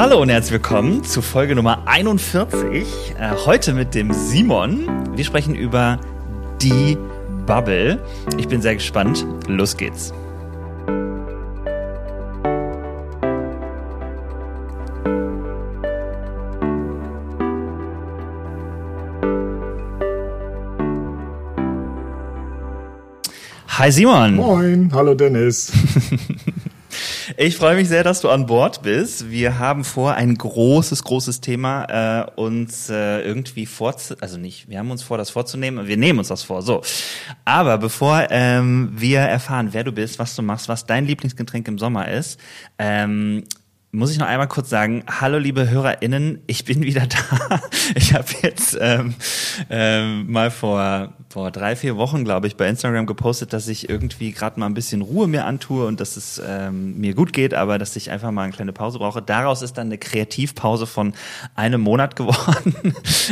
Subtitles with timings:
[0.00, 2.86] Hallo und herzlich willkommen zu Folge Nummer 41.
[3.18, 4.88] Äh, heute mit dem Simon.
[5.14, 6.00] Wir sprechen über
[6.62, 6.96] die
[7.44, 8.02] Bubble.
[8.38, 9.26] Ich bin sehr gespannt.
[9.46, 10.14] Los geht's.
[23.68, 24.36] Hi Simon.
[24.36, 25.70] Moin, hallo Dennis.
[27.42, 29.30] Ich freue mich sehr, dass du an Bord bist.
[29.30, 34.14] Wir haben vor, ein großes, großes Thema äh, uns äh, irgendwie vorzu...
[34.20, 35.88] Also nicht, wir haben uns vor, das vorzunehmen.
[35.88, 36.82] Wir nehmen uns das vor, so.
[37.46, 41.78] Aber bevor ähm, wir erfahren, wer du bist, was du machst, was dein Lieblingsgetränk im
[41.78, 42.38] Sommer ist,
[42.78, 43.44] ähm,
[43.90, 47.06] muss ich noch einmal kurz sagen, hallo liebe HörerInnen, ich bin wieder
[47.38, 47.60] da.
[47.94, 49.14] Ich habe jetzt ähm,
[49.70, 54.32] ähm, mal vor, vor drei, vier Wochen, glaube ich, bei Instagram gepostet, dass ich irgendwie
[54.32, 57.78] gerade mal ein bisschen Ruhe mir antue und dass es ähm, mir gut geht, aber
[57.78, 59.22] dass ich einfach mal eine kleine Pause brauche.
[59.22, 61.14] Daraus ist dann eine Kreativpause von
[61.54, 62.74] einem Monat geworden.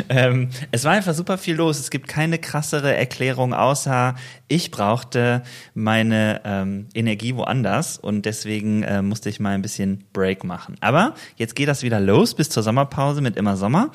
[0.09, 1.81] ähm, es war einfach super viel los.
[1.81, 4.15] Es gibt keine krassere Erklärung, außer
[4.47, 5.43] ich brauchte
[5.75, 10.77] meine ähm, Energie woanders und deswegen äh, musste ich mal ein bisschen Break machen.
[10.81, 13.91] Aber jetzt geht das wieder los bis zur Sommerpause mit immer Sommer.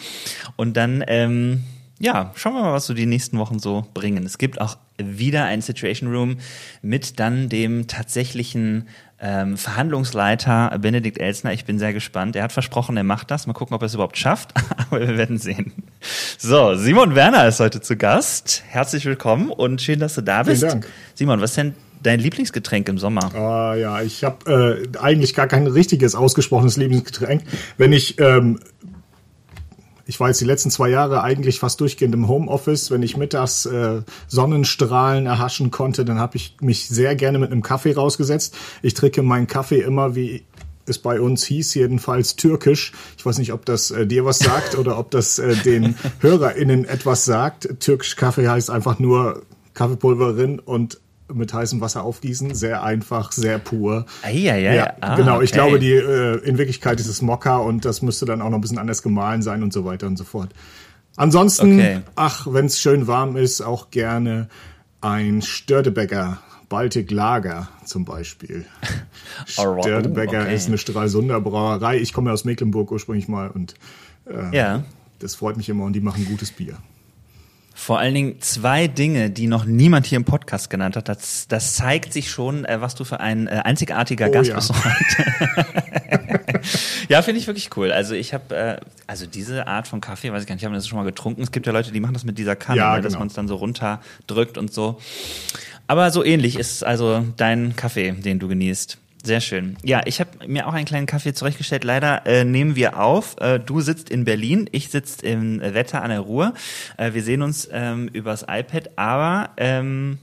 [0.57, 1.63] Und dann, ähm,
[2.03, 4.25] ja, schauen wir mal, was so die nächsten Wochen so bringen.
[4.25, 6.35] Es gibt auch wieder ein Situation Room
[6.81, 8.89] mit dann dem tatsächlichen
[9.21, 11.53] ähm, Verhandlungsleiter Benedikt Elsner.
[11.53, 12.35] Ich bin sehr gespannt.
[12.35, 13.47] Er hat versprochen, er macht das.
[13.47, 14.53] Mal gucken, ob er es überhaupt schafft.
[14.77, 15.71] Aber wir werden sehen.
[16.37, 18.63] So, Simon Werner ist heute zu Gast.
[18.67, 20.59] Herzlich willkommen und schön, dass du da bist.
[20.59, 20.87] Vielen Dank.
[21.15, 23.33] Simon, was ist denn dein Lieblingsgetränk im Sommer?
[23.33, 27.43] Ah ja, ich habe äh, eigentlich gar kein richtiges ausgesprochenes Lieblingsgetränk.
[27.77, 28.59] Wenn ich ähm,
[30.05, 32.91] ich war jetzt die letzten zwei Jahre eigentlich fast durchgehend im Homeoffice.
[32.91, 37.61] Wenn ich mittags äh, Sonnenstrahlen erhaschen konnte, dann habe ich mich sehr gerne mit einem
[37.61, 38.55] Kaffee rausgesetzt.
[38.81, 40.43] Ich trinke meinen Kaffee immer wie
[40.85, 42.91] es bei uns hieß, jedenfalls türkisch.
[43.17, 46.85] Ich weiß nicht, ob das äh, dir was sagt oder ob das äh, den HörerInnen
[46.85, 47.79] etwas sagt.
[47.79, 50.99] Türkisch Kaffee heißt einfach nur Kaffeepulverin und
[51.31, 52.53] mit heißem Wasser aufgießen.
[52.55, 54.05] Sehr einfach, sehr pur.
[54.23, 54.93] Ah, ja, ja, ja.
[55.01, 55.59] Ah, genau, ich okay.
[55.59, 58.61] glaube, die äh, in Wirklichkeit ist es Mokka und das müsste dann auch noch ein
[58.61, 60.49] bisschen anders gemahlen sein und so weiter und so fort.
[61.15, 61.99] Ansonsten, Okay.
[62.15, 64.49] ach, wenn es schön warm ist, auch gerne
[65.01, 66.39] ein Störtebecker.
[66.69, 68.65] Baltic Lager zum Beispiel.
[69.57, 69.83] Alright.
[69.83, 70.55] Störtebecker Okay.
[70.55, 71.97] ist eine Stralsunder Brauerei.
[71.99, 73.75] Ich komme ja aus Mecklenburg ursprünglich mal und
[74.25, 74.83] äh, Ja.
[75.19, 76.77] das freut mich immer und die machen gutes Bier.
[77.75, 81.09] Vor allen Dingen zwei Dinge, die noch niemand hier im Podcast genannt hat.
[81.09, 84.55] Das, das zeigt sich schon, äh, was du für ein äh, einzigartiger Oh Gast ja.
[84.55, 86.61] bist heute.
[87.09, 87.91] ja, finde ich wirklich cool.
[87.91, 90.75] Also ich habe, äh, also diese Art von Kaffee, weiß ich gar nicht, ich habe
[90.75, 91.41] das schon mal getrunken.
[91.41, 93.19] Es gibt ja Leute, die machen das mit dieser Kanne, Ja, ne, dass genau.
[93.19, 94.99] man es dann so runterdrückt und so.
[95.87, 98.97] Aber so ähnlich ist also dein Kaffee, den du genießt.
[99.25, 99.77] Sehr schön.
[99.83, 101.85] Ja, ich habe mir auch einen kleinen Kaffee zurechtgestellt.
[101.85, 103.37] Leider äh, nehmen wir auf.
[103.39, 106.53] Äh, du sitzt in Berlin, ich sitze im Wetter an der Ruhr.
[106.97, 110.17] Äh, wir sehen uns ähm, übers iPad, aber ähm,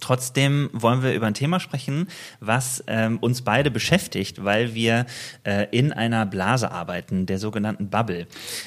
[0.00, 2.08] Trotzdem wollen wir über ein Thema sprechen,
[2.40, 5.06] was ähm, uns beide beschäftigt, weil wir
[5.44, 8.26] äh, in einer Blase arbeiten, der sogenannten Bubble.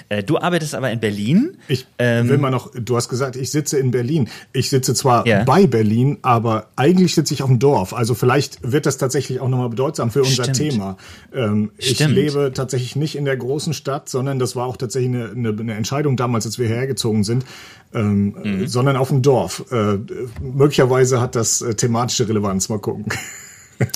[0.09, 1.57] Äh, du arbeitest aber in Berlin.
[1.67, 4.29] Ich Ähm, will mal noch, du hast gesagt, ich sitze in Berlin.
[4.53, 5.43] Ich sitze zwar Ja.
[5.43, 7.93] bei Berlin, aber eigentlich sitze ich auf dem Dorf.
[7.93, 10.57] Also vielleicht wird das tatsächlich auch nochmal bedeutsam für unser Stimmt.
[10.57, 10.97] Thema.
[11.33, 15.31] Ähm, ich lebe tatsächlich nicht in der großen Stadt, sondern das war auch tatsächlich eine,
[15.31, 17.45] eine, eine Entscheidung damals, als wir hergezogen sind,
[17.93, 18.67] ähm, Mhm.
[18.67, 19.63] sondern auf dem Dorf.
[19.71, 19.97] Äh,
[20.41, 22.69] möglicherweise hat das äh, thematische Relevanz.
[22.69, 23.05] Mal gucken.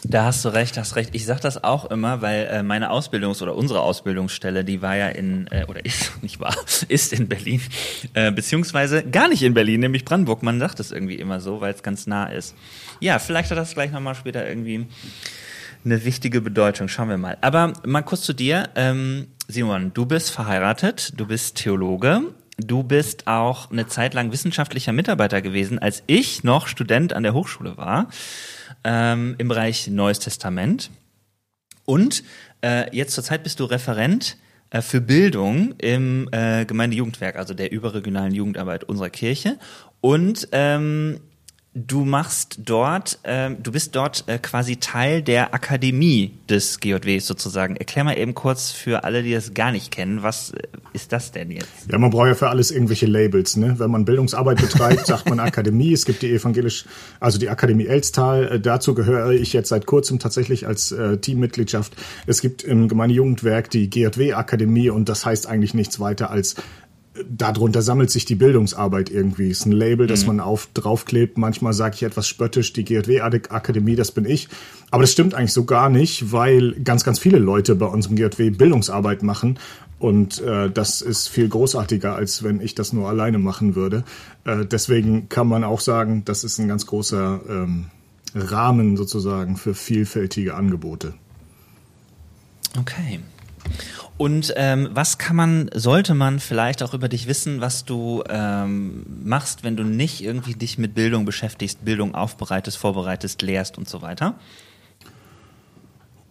[0.04, 1.12] Da hast du recht, hast recht.
[1.14, 5.08] Ich sag das auch immer, weil äh, meine Ausbildungs- oder unsere Ausbildungsstelle, die war ja
[5.08, 6.54] in, äh, oder ist, nicht wahr,
[6.90, 7.62] ist in Berlin,
[8.14, 10.44] äh, beziehungsweise gar nicht in Berlin, nämlich Brandenburg.
[10.44, 12.56] Man sagt es irgendwie immer so, weil es ganz nah ist.
[13.00, 14.86] Ja, vielleicht hat das gleich nochmal später irgendwie
[15.86, 16.90] eine wichtige Bedeutung.
[16.90, 17.38] Schauen wir mal.
[17.40, 18.68] Aber mal kurz zu dir.
[18.76, 22.24] Ähm, Simon, du bist verheiratet, du bist Theologe.
[22.60, 27.34] Du bist auch eine Zeit lang wissenschaftlicher Mitarbeiter gewesen, als ich noch Student an der
[27.34, 28.10] Hochschule war,
[28.84, 30.92] ähm, im Bereich Neues Testament.
[31.86, 32.24] Und
[32.62, 34.38] äh, jetzt zurzeit bist du Referent
[34.72, 39.58] äh, für Bildung im äh, Gemeindejugendwerk, also der überregionalen Jugendarbeit unserer Kirche.
[40.02, 41.20] Und ähm,
[41.76, 47.76] du machst dort, ähm, du bist dort äh, quasi Teil der Akademie des GJWs sozusagen.
[47.76, 50.64] Erklär mal eben kurz für alle, die das gar nicht kennen, was äh,
[50.94, 51.92] ist das denn jetzt?
[51.92, 53.56] Ja, man braucht ja für alles irgendwelche Labels.
[53.56, 53.76] Ne?
[53.78, 55.94] Wenn man Bildungsarbeit betreibt, sagt man Akademie.
[55.94, 56.86] Es gibt die evangelisch,
[57.20, 58.48] also die Akademie Elstal.
[58.48, 61.94] Äh, dazu gehöre ich jetzt seit kurzem tatsächlich als äh, Teammitgliedschaft.
[62.26, 66.56] Es gibt im Gemeindejugendwerk die GJW-Akademie und das heißt eigentlich nichts weiter als
[67.28, 69.50] darunter sammelt sich die Bildungsarbeit irgendwie.
[69.50, 70.28] Ist ein Label, das mhm.
[70.28, 71.38] man auf, draufklebt.
[71.38, 74.50] Manchmal sage ich etwas spöttisch, die GJW-Akademie, das bin ich.
[74.92, 78.16] Aber das stimmt eigentlich so gar nicht, weil ganz, ganz viele Leute bei uns im
[78.16, 79.60] GJW Bildungsarbeit machen.
[80.00, 84.04] Und äh, das ist viel großartiger, als wenn ich das nur alleine machen würde.
[84.46, 87.88] Äh, deswegen kann man auch sagen, das ist ein ganz großer ähm,
[88.34, 91.14] Rahmen sozusagen für vielfältige Angebote.
[92.80, 93.20] Okay.
[94.18, 99.06] Und ähm, was kann man, sollte man vielleicht auch über dich wissen, was du ähm,
[99.24, 104.02] machst, wenn du nicht irgendwie dich mit Bildung beschäftigst, Bildung aufbereitest, vorbereitest, lehrst und so
[104.02, 104.36] weiter?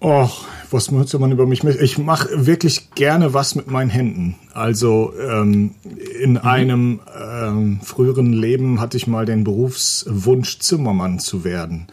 [0.00, 1.80] Och, was müsste man über mich mit?
[1.80, 4.36] Ich mache wirklich gerne was mit meinen Händen.
[4.52, 5.74] Also ähm,
[6.20, 6.38] in mhm.
[6.38, 11.88] einem ähm, früheren Leben hatte ich mal den Berufswunsch, Zimmermann zu werden.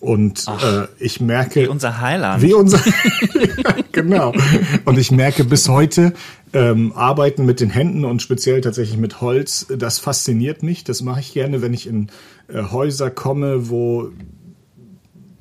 [0.00, 1.62] Und Ach, äh, ich merke.
[1.62, 2.40] Wie unser Heiland.
[2.40, 2.78] Wie unser.
[3.94, 4.34] genau.
[4.84, 6.12] Und ich merke bis heute,
[6.52, 10.84] ähm, Arbeiten mit den Händen und speziell tatsächlich mit Holz, das fasziniert mich.
[10.84, 12.10] Das mache ich gerne, wenn ich in
[12.48, 14.10] äh, Häuser komme, wo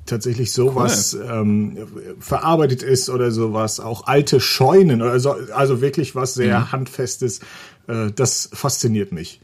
[0.06, 1.30] tatsächlich sowas cool.
[1.32, 1.78] ähm,
[2.20, 6.72] verarbeitet ist oder sowas, auch alte Scheunen oder so, also wirklich was sehr mhm.
[6.72, 7.42] handfestes.
[7.88, 9.40] Äh, das fasziniert mich.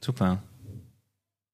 [0.00, 0.42] Super.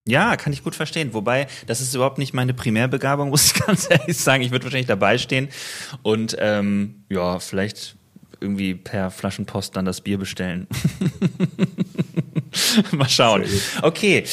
[0.06, 1.14] Ja, kann ich gut verstehen.
[1.14, 4.42] Wobei, das ist überhaupt nicht meine Primärbegabung, muss ich ganz ehrlich sagen.
[4.42, 5.48] Ich würde wahrscheinlich dabei stehen
[6.02, 7.96] und ähm, ja, vielleicht
[8.40, 10.66] irgendwie per Flaschenpost dann das Bier bestellen.
[12.92, 13.44] Mal schauen.
[13.82, 14.24] Okay,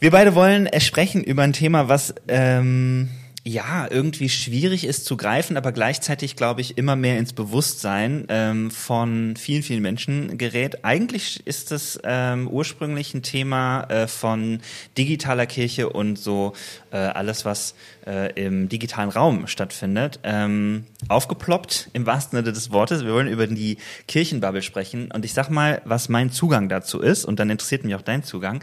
[0.00, 3.10] wir beide wollen sprechen über ein Thema, was ähm,
[3.42, 8.70] ja, irgendwie schwierig ist zu greifen, aber gleichzeitig, glaube ich, immer mehr ins Bewusstsein ähm,
[8.70, 10.84] von vielen, vielen Menschen gerät.
[10.84, 14.60] Eigentlich ist es ähm, ursprünglich ein Thema äh, von
[14.98, 16.52] digitaler Kirche und so
[16.90, 17.74] äh, alles, was
[18.06, 23.04] äh, im digitalen Raum stattfindet, ähm, aufgeploppt im wahrsten Sinne des Wortes.
[23.04, 27.24] Wir wollen über die Kirchenbubble sprechen und ich sag mal, was mein Zugang dazu ist
[27.24, 28.62] und dann interessiert mich auch dein Zugang.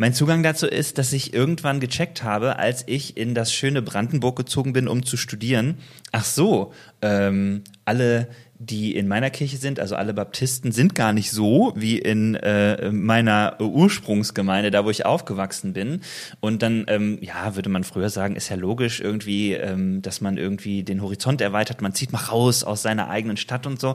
[0.00, 4.34] Mein Zugang dazu ist, dass ich irgendwann gecheckt habe, als ich in das schöne Brandenburg
[4.34, 5.76] gezogen bin, um zu studieren.
[6.10, 8.28] Ach so, ähm, alle
[8.62, 12.90] die in meiner Kirche sind, also alle Baptisten, sind gar nicht so wie in äh,
[12.90, 16.02] meiner Ursprungsgemeinde, da wo ich aufgewachsen bin.
[16.40, 20.36] Und dann, ähm, ja, würde man früher sagen, ist ja logisch irgendwie, ähm, dass man
[20.36, 23.94] irgendwie den Horizont erweitert, man zieht mal raus aus seiner eigenen Stadt und so.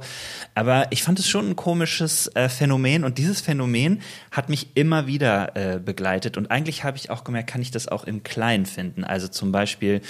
[0.56, 4.02] Aber ich fand es schon ein komisches äh, Phänomen und dieses Phänomen
[4.32, 6.38] hat mich immer wieder äh, begleitet.
[6.38, 9.04] Und eigentlich habe ich auch gemerkt, kann ich das auch im Kleinen finden.
[9.04, 10.02] Also zum Beispiel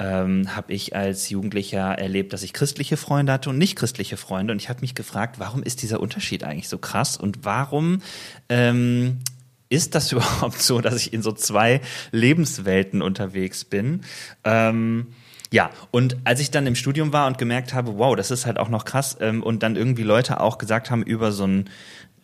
[0.00, 4.16] ähm, habe ich als Jugendlicher erlebt, dass ich christliche Freunde hatte und nicht christliche christliche
[4.16, 8.00] Freunde und ich habe mich gefragt, warum ist dieser Unterschied eigentlich so krass und warum
[8.48, 9.18] ähm,
[9.68, 14.00] ist das überhaupt so, dass ich in so zwei Lebenswelten unterwegs bin?
[14.42, 15.08] Ähm,
[15.52, 18.58] ja, und als ich dann im Studium war und gemerkt habe, wow, das ist halt
[18.58, 21.68] auch noch krass, ähm, und dann irgendwie Leute auch gesagt haben über so ein,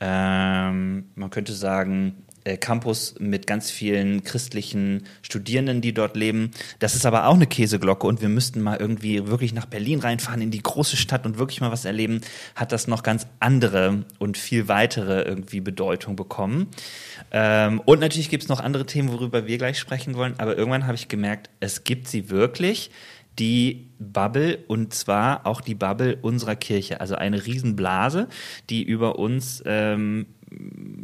[0.00, 6.52] ähm, man könnte sagen, äh, Campus mit ganz vielen christlichen Studierenden, die dort leben.
[6.78, 10.40] Das ist aber auch eine Käseglocke und wir müssten mal irgendwie wirklich nach Berlin reinfahren,
[10.40, 12.20] in die große Stadt und wirklich mal was erleben,
[12.54, 16.68] hat das noch ganz andere und viel weitere irgendwie Bedeutung bekommen.
[17.32, 20.86] Ähm, und natürlich gibt es noch andere Themen, worüber wir gleich sprechen wollen, aber irgendwann
[20.86, 22.90] habe ich gemerkt, es gibt sie wirklich
[23.40, 28.28] die Bubble und zwar auch die Bubble unserer Kirche, also eine Riesenblase,
[28.70, 30.26] die über uns ähm,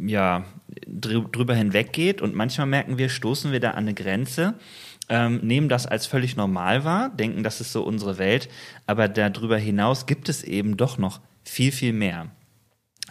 [0.05, 0.45] ja
[0.87, 4.55] drüber hinweggeht und manchmal merken wir, stoßen wir da an eine Grenze,
[5.09, 8.49] ähm, nehmen das als völlig normal wahr, denken, das ist so unsere Welt,
[8.87, 12.31] aber darüber hinaus gibt es eben doch noch viel, viel mehr.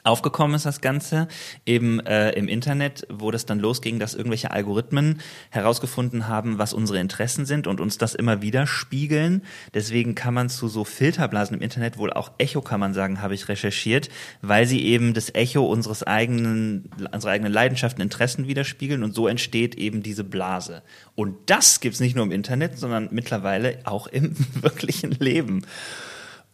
[0.04, 1.28] Aufgekommen ist das Ganze
[1.64, 6.98] eben äh, im Internet, wo das dann losging, dass irgendwelche Algorithmen herausgefunden haben, was unsere
[6.98, 9.42] Interessen sind und uns das immer wieder spiegeln.
[9.74, 13.34] Deswegen kann man zu so Filterblasen im Internet wohl auch Echo, kann man sagen, habe
[13.34, 14.08] ich recherchiert,
[14.40, 19.76] weil sie eben das Echo unseres eigenen, unserer eigenen Leidenschaften, Interessen widerspiegeln und so entsteht
[19.76, 20.82] eben diese Blase.
[21.14, 25.64] Und das gibt's nicht nur im Internet, sondern mittlerweile auch im wirklichen Leben.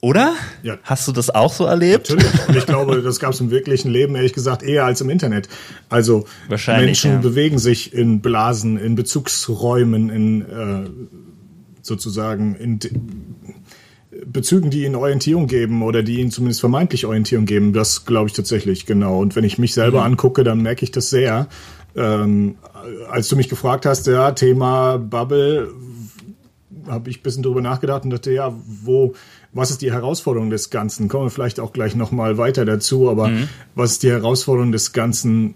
[0.01, 0.35] Oder?
[0.63, 0.79] Ja.
[0.85, 2.11] Hast du das auch so erlebt?
[2.11, 2.49] Natürlich.
[2.49, 5.49] Und ich glaube, das gab es im wirklichen Leben, ehrlich gesagt, eher als im Internet.
[5.89, 7.19] Also Menschen ja.
[7.19, 10.89] bewegen sich in Blasen, in Bezugsräumen, in äh,
[11.83, 12.79] sozusagen in
[14.25, 17.73] Bezügen, die ihnen Orientierung geben oder die ihnen zumindest vermeintlich Orientierung geben.
[17.73, 19.19] Das glaube ich tatsächlich, genau.
[19.19, 20.13] Und wenn ich mich selber mhm.
[20.13, 21.49] angucke, dann merke ich das sehr.
[21.97, 22.57] Ähm,
[23.11, 25.73] als du mich gefragt hast, ja, Thema Bubble,
[26.87, 29.15] habe ich ein bisschen drüber nachgedacht und dachte, ja, wo
[29.59, 31.09] was ist die Herausforderung des Ganzen?
[31.09, 33.49] Kommen wir vielleicht auch gleich nochmal weiter dazu, aber mhm.
[33.75, 35.55] was ist die Herausforderung des Ganzen,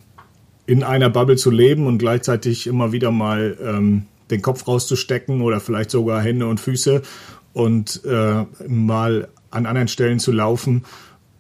[0.67, 5.61] in einer Bubble zu leben und gleichzeitig immer wieder mal ähm, den Kopf rauszustecken oder
[5.61, 7.03] vielleicht sogar Hände und Füße
[7.53, 10.85] und äh, mal an anderen Stellen zu laufen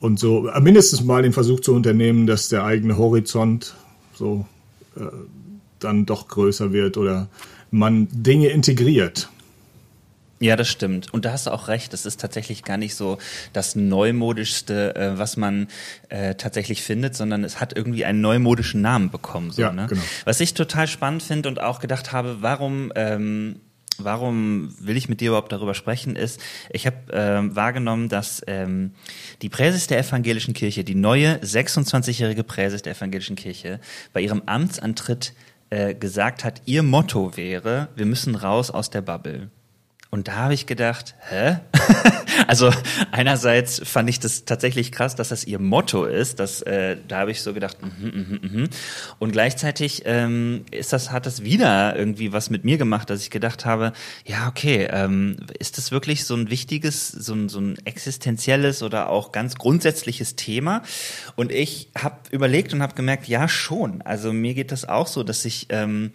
[0.00, 3.75] und so äh, mindestens mal den Versuch zu unternehmen, dass der eigene Horizont
[4.14, 4.47] so
[4.97, 5.02] äh,
[5.78, 7.28] dann doch größer wird oder
[7.71, 9.31] man Dinge integriert.
[10.43, 11.15] Ja, das stimmt.
[11.15, 11.95] Und da hast du auch recht.
[11.95, 13.19] Es ist tatsächlich gar nicht so
[13.53, 15.69] das Neumodischste, äh, was man
[16.09, 19.53] äh, tatsächlich findet, sondern es hat irgendwie einen neumodischen Namen bekommen.
[19.53, 19.87] So, ja, ne?
[19.89, 20.03] genau.
[20.25, 23.61] Was ich total spannend finde und auch gedacht habe, warum ähm,
[23.99, 28.93] warum will ich mit dir überhaupt darüber sprechen, ist, ich habe ähm, wahrgenommen, dass ähm,
[29.43, 33.79] die Präses der evangelischen Kirche, die neue 26-jährige Präses der evangelischen Kirche,
[34.13, 35.35] bei ihrem Amtsantritt
[35.71, 39.51] äh, gesagt hat, ihr Motto wäre, wir müssen raus aus der Bubble.
[40.14, 41.57] Und da habe ich gedacht, hä?
[42.47, 42.71] also
[43.12, 46.38] einerseits fand ich das tatsächlich krass, dass das ihr Motto ist.
[46.38, 48.69] Dass, äh, da habe ich so gedacht, mhm, mhm, mhm.
[49.19, 53.31] und gleichzeitig ähm, ist das, hat das wieder irgendwie was mit mir gemacht, dass ich
[53.31, 53.95] gedacht habe,
[54.26, 59.09] ja okay, ähm, ist das wirklich so ein wichtiges, so ein, so ein existenzielles oder
[59.09, 60.83] auch ganz grundsätzliches Thema?
[61.37, 64.02] Und ich habe überlegt und habe gemerkt, ja schon.
[64.02, 66.12] Also mir geht das auch so, dass ich ähm,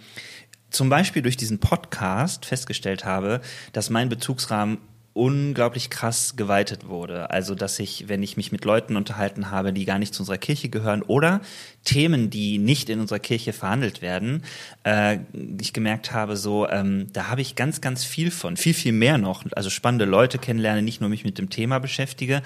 [0.70, 3.42] zum Beispiel durch diesen Podcast festgestellt habe,
[3.74, 4.80] dass mein Bezugsrahmen
[5.18, 7.32] unglaublich krass geweitet wurde.
[7.32, 10.38] Also, dass ich, wenn ich mich mit Leuten unterhalten habe, die gar nicht zu unserer
[10.38, 11.42] Kirche gehören oder
[11.84, 14.44] Themen, die nicht in unserer Kirche verhandelt werden,
[14.84, 15.18] äh,
[15.60, 19.18] ich gemerkt habe, so, ähm, da habe ich ganz, ganz viel von, viel, viel mehr
[19.18, 19.44] noch.
[19.56, 22.44] Also spannende Leute kennenlerne, nicht nur mich mit dem Thema beschäftige.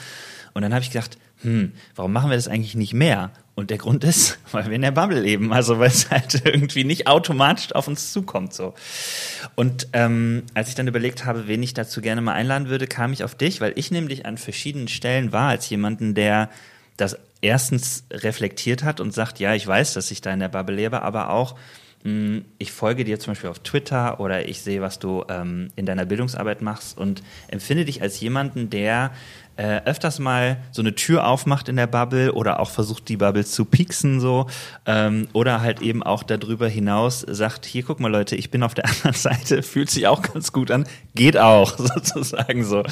[0.53, 3.31] Und dann habe ich gedacht, hm, warum machen wir das eigentlich nicht mehr?
[3.61, 6.83] Und der Grund ist, weil wir in der Bubble leben, also weil es halt irgendwie
[6.83, 8.73] nicht automatisch auf uns zukommt so.
[9.53, 13.13] Und ähm, als ich dann überlegt habe, wen ich dazu gerne mal einladen würde, kam
[13.13, 16.49] ich auf dich, weil ich nämlich an verschiedenen Stellen war als jemanden, der
[16.97, 20.75] das erstens reflektiert hat und sagt, ja, ich weiß, dass ich da in der Bubble
[20.75, 21.55] lebe, aber auch
[22.03, 25.85] hm, ich folge dir zum Beispiel auf Twitter oder ich sehe, was du ähm, in
[25.85, 29.11] deiner Bildungsarbeit machst und empfinde dich als jemanden, der
[29.57, 33.45] äh, öfters mal so eine Tür aufmacht in der Bubble oder auch versucht, die Bubble
[33.45, 34.47] zu pieksen so
[34.85, 38.73] ähm, oder halt eben auch darüber hinaus sagt, hier guck mal Leute, ich bin auf
[38.73, 42.83] der anderen Seite, fühlt sich auch ganz gut an, geht auch sozusagen so.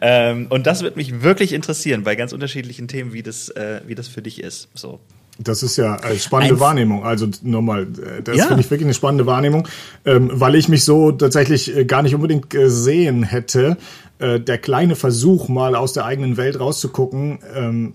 [0.00, 3.94] Ähm, und das wird mich wirklich interessieren bei ganz unterschiedlichen Themen, wie das, äh, wie
[3.94, 4.68] das für dich ist.
[4.74, 5.00] So.
[5.38, 7.04] Das ist ja eine spannende Ein- Wahrnehmung.
[7.04, 8.46] Also nochmal, äh, das Ja.
[8.46, 9.66] finde ich wirklich eine spannende Wahrnehmung,
[10.04, 13.76] ähm, weil ich mich so tatsächlich äh, gar nicht unbedingt gesehen hätte.
[14.18, 17.94] Äh, der kleine Versuch, mal aus der eigenen Welt rauszugucken, ähm,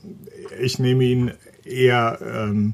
[0.59, 1.31] ich nehme ihn
[1.63, 2.73] eher, ähm,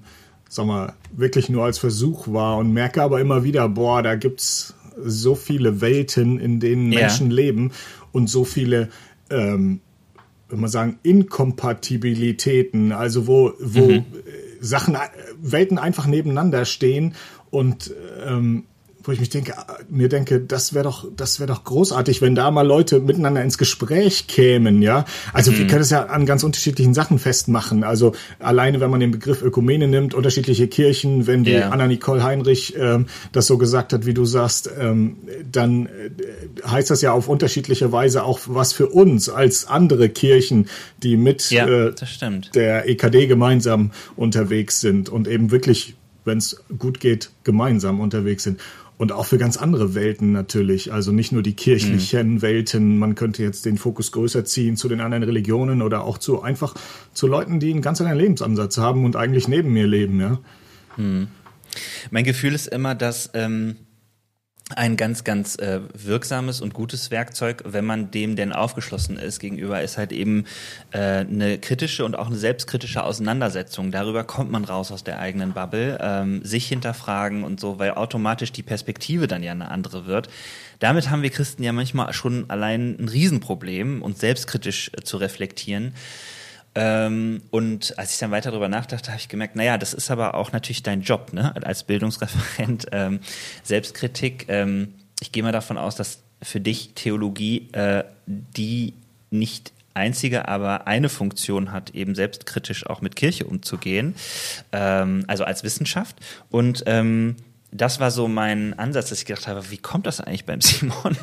[0.50, 4.76] sag mal, wirklich nur als Versuch wahr und merke aber immer wieder, boah, da gibt's
[5.04, 7.02] so viele Welten, in denen Ja.
[7.02, 7.72] Menschen leben
[8.14, 8.90] und so viele
[9.30, 9.82] ähm,
[10.50, 14.04] wenn man sagen, Inkompatibilitäten, also wo, wo äh,
[14.64, 15.00] Sachen, äh,
[15.38, 17.16] Welten einfach nebeneinander stehen
[17.52, 17.94] und
[18.26, 18.66] ähm,
[19.04, 22.36] wo ich mich denke, äh, mir denke, das wäre doch, das wäre doch großartig, wenn
[22.36, 25.06] da mal Leute miteinander ins Gespräch kämen, ja.
[25.34, 27.84] Also wir können es ja an ganz unterschiedlichen Sachen festmachen.
[27.84, 31.70] Also alleine, wenn man den Begriff Ökumene nimmt, unterschiedliche Kirchen, wenn die Ja.
[31.70, 35.18] Anna-Nicole Heinrich ähm, das so gesagt hat, wie du sagst, ähm,
[35.52, 35.90] dann äh,
[36.68, 40.68] heißt das ja auf unterschiedliche Weise auch was für uns als andere Kirchen,
[41.02, 41.94] die mit Ja, äh,
[42.54, 45.96] der EKD gemeinsam unterwegs sind und eben wirklich,
[46.26, 48.60] wenn es gut geht, gemeinsam unterwegs sind.
[49.04, 50.94] Und auch für ganz andere Welten natürlich.
[50.94, 52.98] Also nicht nur die kirchlichen Welten.
[52.98, 56.74] Man könnte jetzt den Fokus größer ziehen zu den anderen Religionen oder auch zu einfach
[57.14, 60.40] zu Leuten, die einen ganz anderen Lebensansatz haben und eigentlich neben mir leben, ja.
[62.12, 63.76] Mein Gefühl ist immer, dass ähm,
[64.76, 69.82] ein ganz, ganz äh, wirksames und gutes Werkzeug, wenn man dem denn aufgeschlossen ist gegenüber,
[69.82, 70.46] ist halt eben
[70.92, 73.92] äh, eine kritische und auch eine selbstkritische Auseinandersetzung.
[73.92, 78.54] Darüber kommt man raus aus der eigenen Bubble, ähm, sich hinterfragen und so, weil automatisch
[78.54, 80.30] die Perspektive dann ja eine andere wird.
[80.80, 85.94] Damit haben wir Christen ja manchmal schon allein ein Riesenproblem, uns selbstkritisch äh, zu reflektieren.
[86.76, 90.34] Ähm, und als ich dann weiter darüber nachdachte, habe ich gemerkt, naja, das ist aber
[90.36, 91.56] auch natürlich dein Job, ne?
[91.64, 93.20] Als Bildungsreferent, ähm,
[93.64, 94.46] Selbstkritik.
[94.48, 98.94] Ähm, ich gehe mal davon aus, dass für dich Theologie äh, die
[99.30, 104.16] nicht einzige, aber eine Funktion hat, eben selbstkritisch auch mit Kirche umzugehen,
[104.72, 106.18] ähm, also als Wissenschaft.
[106.50, 107.36] Und ähm,
[107.72, 111.18] das war so mein Ansatz, dass ich gedacht habe, wie kommt das eigentlich beim Simon,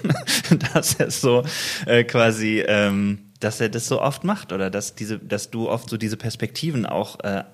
[0.73, 1.45] dass er so
[1.87, 5.91] äh, quasi, ähm, dass er das so oft macht oder dass diese, dass du oft
[5.91, 7.45] so diese Perspektiven auch äh,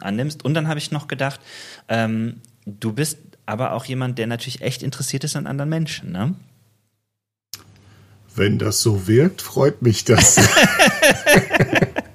[0.00, 0.44] annimmst.
[0.44, 1.40] Und dann habe ich noch gedacht,
[1.88, 6.34] ähm, du bist aber auch jemand, der natürlich echt interessiert ist an anderen Menschen, ne?
[8.36, 10.36] Wenn das so wirkt, freut mich das.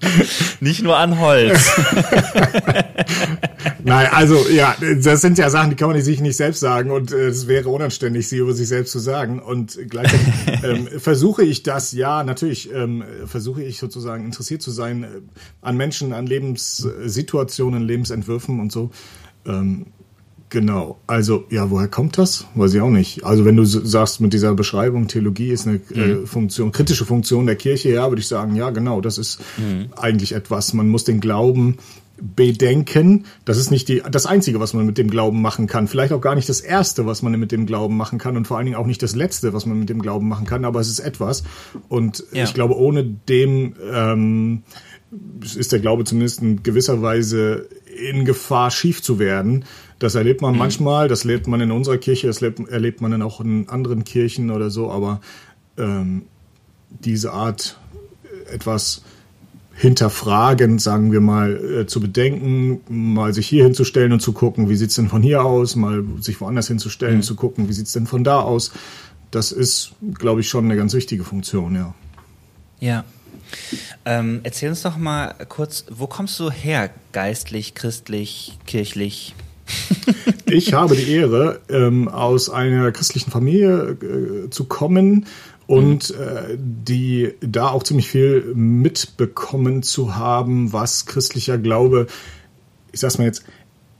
[0.61, 1.71] Nicht nur an Holz.
[3.83, 7.11] Nein, also ja, das sind ja Sachen, die kann man sich nicht selbst sagen und
[7.11, 9.39] äh, es wäre unanständig, sie über sich selbst zu sagen.
[9.39, 10.27] Und gleichzeitig
[10.63, 15.07] ähm, versuche ich das, ja, natürlich ähm, versuche ich sozusagen interessiert zu sein äh,
[15.61, 18.91] an Menschen, an Lebenssituationen, Lebensentwürfen und so.
[19.45, 19.87] Ähm,
[20.49, 20.97] Genau.
[21.05, 22.47] Also, ja, woher kommt das?
[22.55, 23.23] Weiß ich auch nicht.
[23.23, 26.23] Also, wenn du sagst, mit dieser Beschreibung, Theologie ist eine äh, mhm.
[26.23, 29.87] äh, Funktion, kritische Funktion der Kirche, ja, würde ich sagen, ja, genau, das ist mhm.
[29.95, 30.73] eigentlich etwas.
[30.73, 31.77] Man muss den Glauben
[32.21, 33.25] bedenken.
[33.45, 35.87] Das ist nicht die, das Einzige, was man mit dem Glauben machen kann.
[35.87, 38.57] Vielleicht auch gar nicht das Erste, was man mit dem Glauben machen kann und vor
[38.57, 40.89] allen Dingen auch nicht das Letzte, was man mit dem Glauben machen kann, aber es
[40.89, 41.43] ist etwas.
[41.87, 42.43] Und ja.
[42.43, 44.63] ich glaube, ohne dem ähm,
[45.55, 47.67] ist der Glaube zumindest in gewisser Weise
[47.99, 49.65] in Gefahr, schief zu werden.
[49.99, 50.59] Das erlebt man mhm.
[50.59, 54.51] manchmal, das erlebt man in unserer Kirche, das erlebt man dann auch in anderen Kirchen
[54.51, 55.21] oder so, aber
[55.77, 56.23] ähm,
[56.89, 57.77] diese Art
[58.23, 59.03] äh, etwas
[59.73, 64.75] hinterfragend, sagen wir mal, äh, zu bedenken, mal sich hier hinzustellen und zu gucken, wie
[64.75, 67.23] sieht's denn von hier aus, mal sich woanders hinzustellen, mhm.
[67.23, 68.71] zu gucken, wie sieht's denn von da aus.
[69.31, 71.93] Das ist, glaube ich, schon eine ganz wichtige Funktion, ja.
[72.79, 73.05] Ja.
[74.05, 79.35] Ähm, erzähl uns doch mal kurz, wo kommst du her, geistlich, christlich, kirchlich?
[80.45, 85.25] ich habe die Ehre, ähm, aus einer christlichen Familie äh, zu kommen
[85.67, 86.23] und mhm.
[86.23, 92.07] äh, die da auch ziemlich viel mitbekommen zu haben, was christlicher Glaube,
[92.91, 93.43] ich sag's mal jetzt,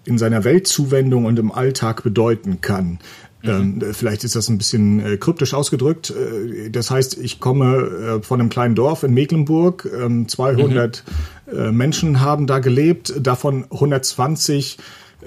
[0.05, 2.99] in seiner Weltzuwendung und im Alltag bedeuten kann.
[3.41, 3.81] Mhm.
[3.81, 6.11] Ähm, vielleicht ist das ein bisschen äh, kryptisch ausgedrückt.
[6.11, 9.89] Äh, das heißt, ich komme äh, von einem kleinen Dorf in Mecklenburg.
[9.97, 11.57] Ähm, 200 mhm.
[11.57, 14.77] Äh, Menschen haben da gelebt, davon 120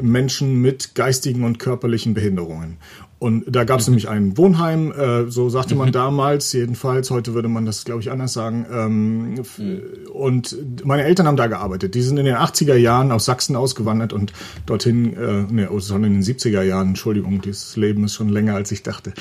[0.00, 2.78] Menschen mit geistigen und körperlichen Behinderungen.
[3.22, 3.92] Und da gab es mhm.
[3.92, 5.92] nämlich ein Wohnheim, äh, so sagte man mhm.
[5.92, 8.66] damals, jedenfalls, heute würde man das, glaube ich, anders sagen.
[8.68, 9.82] Ähm, mhm.
[10.12, 11.94] Und meine Eltern haben da gearbeitet.
[11.94, 14.32] Die sind in den 80er Jahren aus Sachsen ausgewandert und
[14.66, 18.56] dorthin, äh, ne, oh, sondern in den 70er Jahren, Entschuldigung, dieses Leben ist schon länger,
[18.56, 19.12] als ich dachte.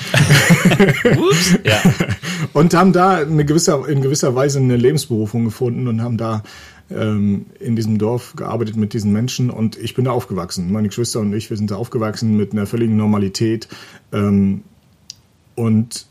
[1.04, 1.80] Ups, ja.
[2.54, 6.42] Und haben da eine gewisse, in gewisser Weise eine Lebensberufung gefunden und haben da
[6.96, 10.72] ähm, in diesem Dorf gearbeitet mit diesen Menschen und ich bin da aufgewachsen.
[10.72, 13.68] Meine Geschwister und ich, wir sind da aufgewachsen mit einer völligen Normalität.
[14.12, 14.62] Ähm,
[15.54, 16.06] und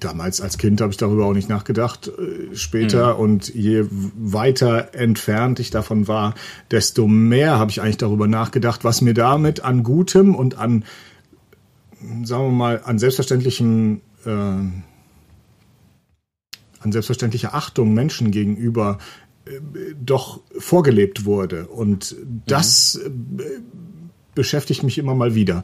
[0.00, 2.08] damals als Kind habe ich darüber auch nicht nachgedacht.
[2.08, 3.20] Äh, später mhm.
[3.20, 6.34] und je weiter entfernt ich davon war,
[6.70, 10.84] desto mehr habe ich eigentlich darüber nachgedacht, was mir damit an Gutem und an,
[12.24, 14.30] sagen wir mal, an selbstverständlichem äh,
[16.80, 18.98] an selbstverständlicher Achtung Menschen gegenüber
[20.04, 21.66] doch vorgelebt wurde.
[21.66, 23.40] Und das mhm.
[24.34, 25.62] beschäftigt mich immer mal wieder.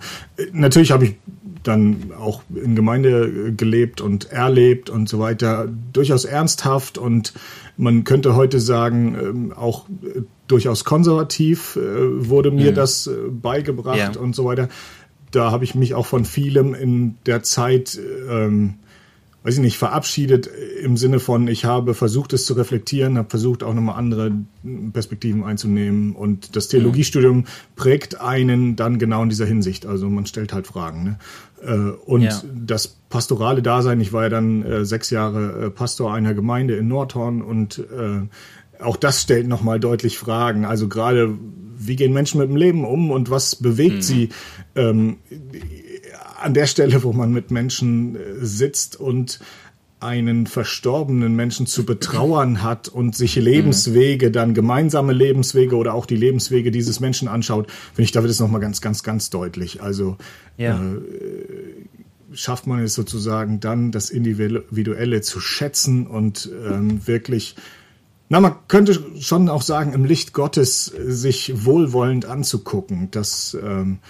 [0.53, 1.17] Natürlich habe ich
[1.63, 7.33] dann auch in Gemeinde gelebt und erlebt und so weiter, durchaus ernsthaft und
[7.77, 11.81] man könnte heute sagen, ähm, auch äh, durchaus konservativ äh,
[12.29, 12.75] wurde mir mhm.
[12.75, 14.21] das äh, beigebracht ja.
[14.21, 14.69] und so weiter.
[15.31, 17.99] Da habe ich mich auch von vielem in der Zeit
[18.31, 18.75] ähm,
[19.45, 20.49] weiß ich nicht, verabschiedet
[20.83, 24.33] im Sinne von, ich habe versucht, es zu reflektieren, habe versucht, auch nochmal andere
[24.93, 26.17] Perspektiven einzunehmen.
[26.17, 27.45] Und das Theologiestudium
[27.77, 29.85] prägt einen dann genau in dieser Hinsicht.
[29.85, 31.05] Also man stellt halt Fragen.
[31.05, 31.19] Ne?
[31.63, 32.41] Äh, und ja.
[32.55, 36.89] das pastorale Dasein, ich war ja dann äh, sechs Jahre äh, Pastor einer Gemeinde in
[36.89, 37.85] Nordhorn und
[38.81, 40.65] auch das stellt nochmal deutlich Fragen.
[40.65, 41.39] Also gerade,
[41.79, 44.03] wie gehen Menschen mit dem Leben um und was bewegt mhm.
[44.03, 44.29] sie?
[44.75, 45.17] Ähm,
[46.41, 49.41] an der Stelle, wo man mit Menschen äh, sitzt und
[50.05, 56.17] einen verstorbenen Menschen zu betrauern hat und sich Lebenswege, dann gemeinsame Lebenswege oder auch die
[56.17, 59.83] Lebenswege dieses Menschen anschaut, finde ich, da wird es nochmal ganz, ganz, ganz deutlich.
[59.83, 60.19] Also
[60.59, 60.79] ja.
[60.79, 67.57] äh, schafft man es sozusagen dann, das Individuelle zu schätzen und ähm, wirklich,
[68.29, 73.11] na, man könnte schon auch sagen, im Licht Gottes sich wohlwollend anzugucken.
[73.11, 74.01] Das ähm,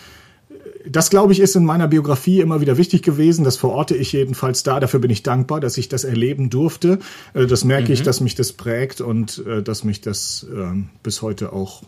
[0.86, 3.44] das, glaube ich, ist in meiner Biografie immer wieder wichtig gewesen.
[3.44, 4.80] Das verorte ich jedenfalls da.
[4.80, 6.98] Dafür bin ich dankbar, dass ich das erleben durfte.
[7.32, 7.94] Äh, das merke mhm.
[7.94, 11.82] ich, dass mich das prägt und äh, dass mich das ähm, bis heute auch,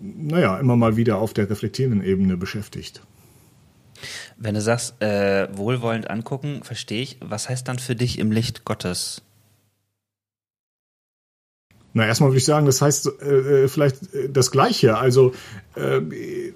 [0.00, 3.02] naja, immer mal wieder auf der reflektierenden Ebene beschäftigt.
[4.36, 7.18] Wenn du sagst, äh, wohlwollend angucken, verstehe ich.
[7.20, 9.22] Was heißt dann für dich im Licht Gottes?
[11.94, 14.96] Na, erstmal würde ich sagen, das heißt äh, äh vielleicht äh, das Gleiche.
[14.96, 15.32] Also
[15.74, 16.00] äh,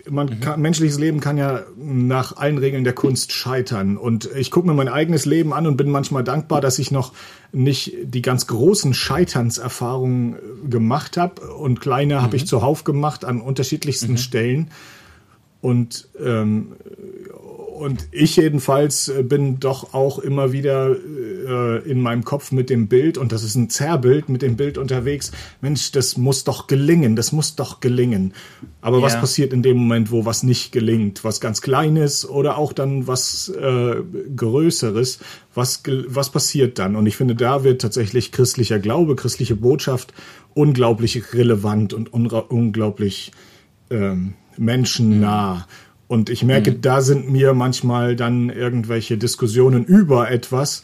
[0.09, 0.41] man mhm.
[0.41, 3.99] kann, menschliches Leben kann ja nach allen Regeln der Kunst scheitern.
[3.99, 7.13] Und ich gucke mir mein eigenes Leben an und bin manchmal dankbar, dass ich noch
[7.53, 11.43] nicht die ganz großen Scheiternserfahrungen äh, gemacht habe.
[11.55, 12.23] Und kleine mhm.
[12.23, 14.19] habe ich zuhauf gemacht an unterschiedlichsten mhm.
[14.19, 14.71] Stellen.
[15.61, 16.73] Und ähm,
[17.77, 22.89] und ich jedenfalls äh, bin doch auch immer wieder äh, in meinem Kopf mit dem
[22.89, 25.31] Bild, und das ist ein Zerrbild, mit dem Bild unterwegs.
[25.61, 28.33] Mensch, das muss doch gelingen, das muss doch gelingen.
[28.81, 29.05] Aber ja.
[29.05, 31.23] was passiert in dem Moment, wo was nicht gelingt?
[31.23, 33.97] Was ganz Kleines oder auch dann was äh,
[34.35, 35.19] Größeres?
[35.55, 36.97] Was, was passiert dann?
[36.97, 40.15] Und ich finde, da wird tatsächlich christlicher Glaube, christliche Botschaft
[40.55, 43.33] unglaublich relevant und unglaublich
[43.91, 45.55] ähm, menschennah.
[45.55, 46.81] Mhm und ich merke, mhm.
[46.81, 50.83] da sind mir manchmal dann irgendwelche Diskussionen über etwas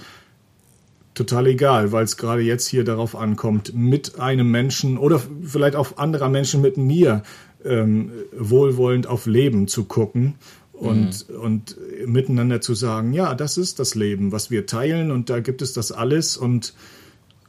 [1.15, 5.99] total egal, weil es gerade jetzt hier darauf ankommt, mit einem Menschen oder vielleicht auch
[5.99, 7.23] anderer Menschen mit mir
[7.65, 10.35] ähm, wohlwollend auf Leben zu gucken
[10.73, 11.37] und, mhm.
[11.37, 15.63] und miteinander zu sagen, ja, das ist das Leben, was wir teilen und da gibt
[15.63, 16.75] es das alles und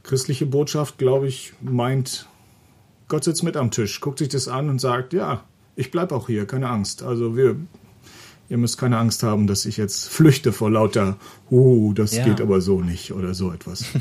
[0.03, 2.27] christliche Botschaft, glaube ich, meint,
[3.07, 6.27] Gott sitzt mit am Tisch, guckt sich das an und sagt, ja, ich bleibe auch
[6.27, 7.03] hier, keine Angst.
[7.03, 7.55] Also wir,
[8.49, 11.17] ihr müsst keine Angst haben, dass ich jetzt flüchte vor lauter,
[11.49, 12.23] oh, das ja.
[12.23, 13.85] geht aber so nicht oder so etwas.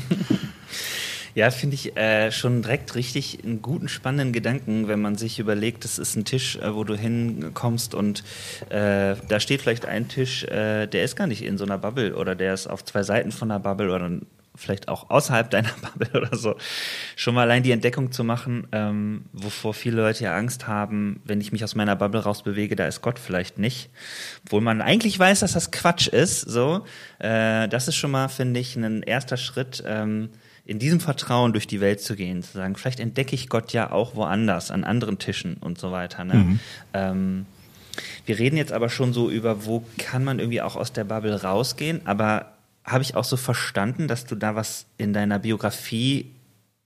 [1.35, 5.83] Ja, finde ich äh, schon direkt richtig einen guten, spannenden Gedanken, wenn man sich überlegt,
[5.83, 8.23] das ist ein Tisch, äh, wo du hinkommst und
[8.69, 12.15] äh, da steht vielleicht ein Tisch, äh, der ist gar nicht in so einer Bubble
[12.15, 14.11] oder der ist auf zwei Seiten von einer Bubble oder
[14.55, 16.55] vielleicht auch außerhalb deiner Bubble oder so,
[17.15, 21.41] schon mal allein die Entdeckung zu machen, ähm, wovor viele Leute ja Angst haben, wenn
[21.41, 23.89] ich mich aus meiner Bubble rausbewege, da ist Gott vielleicht nicht.
[24.45, 26.85] Obwohl man eigentlich weiß, dass das Quatsch ist, so.
[27.19, 30.29] Äh, das ist schon mal, finde ich, ein erster Schritt, ähm,
[30.65, 33.91] in diesem Vertrauen durch die Welt zu gehen, zu sagen, vielleicht entdecke ich Gott ja
[33.91, 36.23] auch woanders, an anderen Tischen und so weiter.
[36.23, 36.35] Ne?
[36.35, 36.59] Mhm.
[36.93, 37.45] Ähm,
[38.25, 41.41] wir reden jetzt aber schon so über, wo kann man irgendwie auch aus der Bubble
[41.41, 46.35] rausgehen, aber habe ich auch so verstanden, dass du da was in deiner Biografie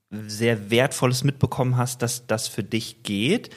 [0.10, 3.50] sehr Wertvolles mitbekommen hast, dass das für dich geht.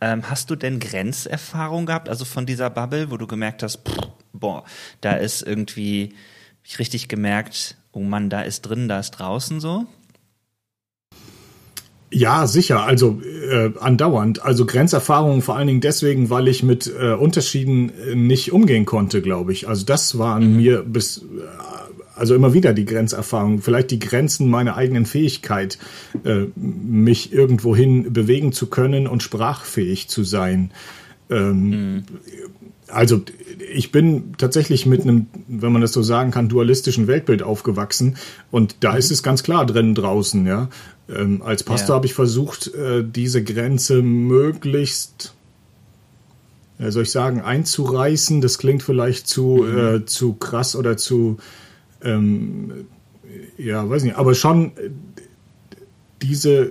[0.00, 4.08] Ähm, hast du denn Grenzerfahrung gehabt, also von dieser Bubble, wo du gemerkt hast, pff,
[4.32, 4.64] boah,
[5.00, 6.14] da ist irgendwie,
[6.64, 9.86] ich richtig gemerkt, oh Mann, da ist drin, da ist draußen so?
[12.12, 14.42] Ja, sicher, also äh, andauernd.
[14.44, 19.22] Also Grenzerfahrungen vor allen Dingen deswegen, weil ich mit äh, Unterschieden äh, nicht umgehen konnte,
[19.22, 19.68] glaube ich.
[19.68, 20.56] Also das waren mhm.
[20.56, 21.22] mir bis äh,
[22.20, 25.78] also immer wieder die Grenzerfahrung, vielleicht die Grenzen meiner eigenen Fähigkeit,
[26.22, 30.70] äh, mich irgendwohin bewegen zu können und sprachfähig zu sein.
[31.30, 32.02] Ähm, mhm.
[32.88, 33.22] Also
[33.72, 38.16] ich bin tatsächlich mit einem, wenn man das so sagen kann, dualistischen Weltbild aufgewachsen
[38.50, 38.98] und da mhm.
[38.98, 40.44] ist es ganz klar drin draußen.
[40.46, 40.68] Ja,
[41.08, 41.94] ähm, als Pastor ja.
[41.96, 45.32] habe ich versucht, äh, diese Grenze möglichst
[46.78, 48.42] äh, soll ich sagen, einzureißen.
[48.42, 49.78] Das klingt vielleicht zu, mhm.
[49.78, 51.38] äh, zu krass oder zu,
[52.02, 52.86] ähm,
[53.56, 54.90] ja, weiß nicht, aber schon äh,
[56.22, 56.70] diese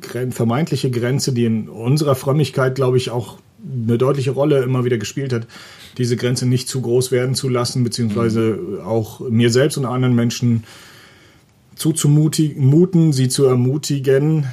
[0.00, 4.98] gre vermeintliche Grenze, die in unserer Frömmigkeit, glaube ich, auch eine deutliche Rolle immer wieder
[4.98, 5.46] gespielt hat,
[5.96, 8.80] diese Grenze nicht zu groß werden zu lassen, beziehungsweise mhm.
[8.80, 10.64] auch mir selbst und anderen Menschen
[11.74, 14.46] zuzumuten, sie zu ermutigen,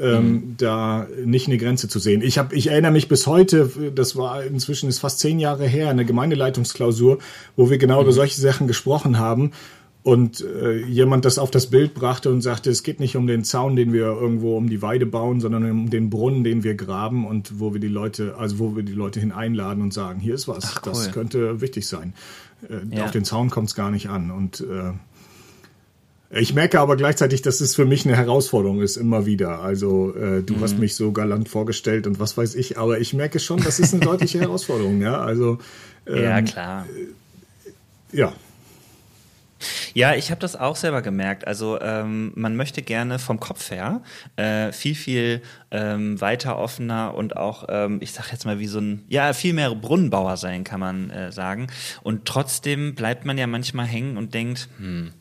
[0.00, 0.54] ähm, mhm.
[0.58, 2.22] da nicht eine Grenze zu sehen.
[2.22, 5.88] Ich habe, ich erinnere mich bis heute, das war inzwischen ist fast zehn Jahre her,
[5.88, 7.18] eine Gemeindeleitungsklausur,
[7.56, 8.02] wo wir genau mhm.
[8.02, 9.52] über solche Sachen gesprochen haben
[10.02, 13.44] und äh, jemand das auf das Bild brachte und sagte, es geht nicht um den
[13.44, 17.24] Zaun, den wir irgendwo um die Weide bauen, sondern um den Brunnen, den wir graben
[17.26, 20.48] und wo wir die Leute, also wo wir die Leute hineinladen und sagen, hier ist
[20.48, 20.92] was, Ach, cool.
[20.92, 22.14] das könnte wichtig sein.
[22.68, 23.04] Äh, ja.
[23.04, 24.92] Auf den Zaun kommt es gar nicht an und äh,
[26.34, 29.60] ich merke aber gleichzeitig, dass es für mich eine Herausforderung ist, immer wieder.
[29.60, 30.60] Also äh, du mhm.
[30.62, 33.92] hast mich so galant vorgestellt und was weiß ich, aber ich merke schon, das ist
[33.92, 35.18] eine deutliche Herausforderung, ja.
[35.20, 35.58] Also
[36.06, 36.86] ähm, ja klar.
[38.12, 38.32] Äh, ja.
[39.94, 41.46] Ja, ich habe das auch selber gemerkt.
[41.46, 44.00] Also ähm, man möchte gerne vom Kopf her
[44.36, 48.80] äh, viel, viel ähm, weiter offener und auch, ähm, ich sag jetzt mal, wie so
[48.80, 51.66] ein, ja, viel mehr Brunnenbauer sein, kann man äh, sagen.
[52.02, 55.12] Und trotzdem bleibt man ja manchmal hängen und denkt, hm,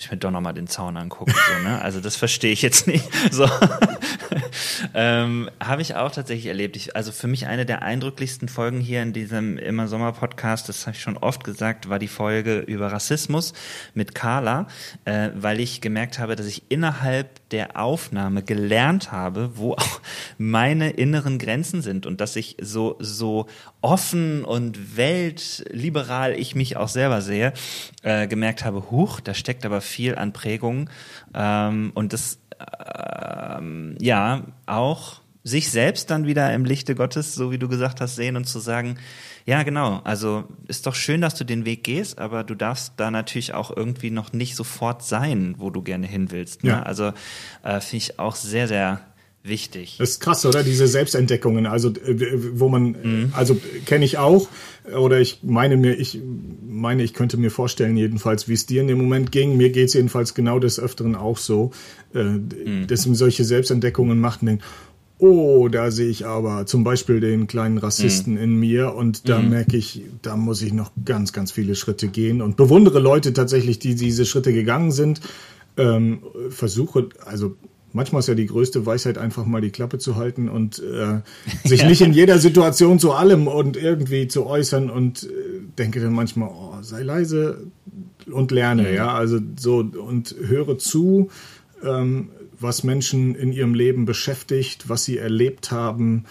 [0.00, 1.32] ich mir doch nochmal den Zaun angucken.
[1.32, 1.82] So, ne?
[1.82, 3.04] Also das verstehe ich jetzt nicht.
[3.30, 3.48] So.
[4.94, 6.76] ähm, Habe ich auch tatsächlich erlebt.
[6.76, 10.86] Ich, also für mich eine der eindrücklichsten Folgen hier in diesem Immer Sommer Podcast, das
[10.86, 13.54] habe ich schon oft gesagt, war die Folge über Rassismus
[13.94, 14.68] mit Carla,
[15.04, 20.00] äh, weil ich gemerkt habe, dass ich innerhalb der Aufnahme gelernt habe, wo auch
[20.38, 23.46] meine inneren Grenzen sind und dass ich so so
[23.80, 27.52] offen und weltliberal ich mich auch selber sehe,
[28.02, 30.90] äh, gemerkt habe, huch, da steckt aber viel an Prägung
[31.34, 32.38] ähm, und das
[33.58, 38.16] ähm, ja auch sich selbst dann wieder im Lichte Gottes, so wie du gesagt hast,
[38.16, 38.98] sehen und zu sagen,
[39.46, 43.10] ja genau, also ist doch schön, dass du den Weg gehst, aber du darfst da
[43.10, 46.64] natürlich auch irgendwie noch nicht sofort sein, wo du gerne hin willst.
[46.64, 46.70] Ne?
[46.70, 46.82] Ja.
[46.82, 47.12] Also
[47.62, 49.00] äh, finde ich auch sehr, sehr
[49.42, 49.96] wichtig.
[49.98, 50.62] Das ist krass, oder?
[50.62, 53.32] Diese Selbstentdeckungen, also äh, wo man, mhm.
[53.32, 54.48] also kenne ich auch,
[54.96, 56.20] oder ich meine mir, ich
[56.66, 59.56] meine, ich könnte mir vorstellen, jedenfalls, wie es dir in dem Moment ging.
[59.56, 61.72] Mir geht es jedenfalls genau des Öfteren auch so,
[62.14, 62.86] äh, mhm.
[62.86, 64.64] dass man solche Selbstentdeckungen macht und denkt,
[65.18, 68.42] oh, da sehe ich aber zum Beispiel den kleinen Rassisten mhm.
[68.42, 69.50] in mir und da mhm.
[69.50, 73.78] merke ich, da muss ich noch ganz, ganz viele Schritte gehen und bewundere Leute tatsächlich,
[73.78, 75.20] die diese Schritte gegangen sind.
[75.76, 77.56] Ähm, versuche, also
[77.92, 81.20] manchmal ist ja die größte Weisheit einfach mal die Klappe zu halten und äh,
[81.68, 81.88] sich ja.
[81.88, 85.28] nicht in jeder Situation zu allem und irgendwie zu äußern und äh,
[85.78, 87.66] denke dann manchmal, oh, sei leise
[88.30, 88.94] und lerne, mhm.
[88.94, 91.30] ja, also so und höre zu.
[91.82, 96.24] Ähm, was Menschen in ihrem Leben beschäftigt, was sie erlebt haben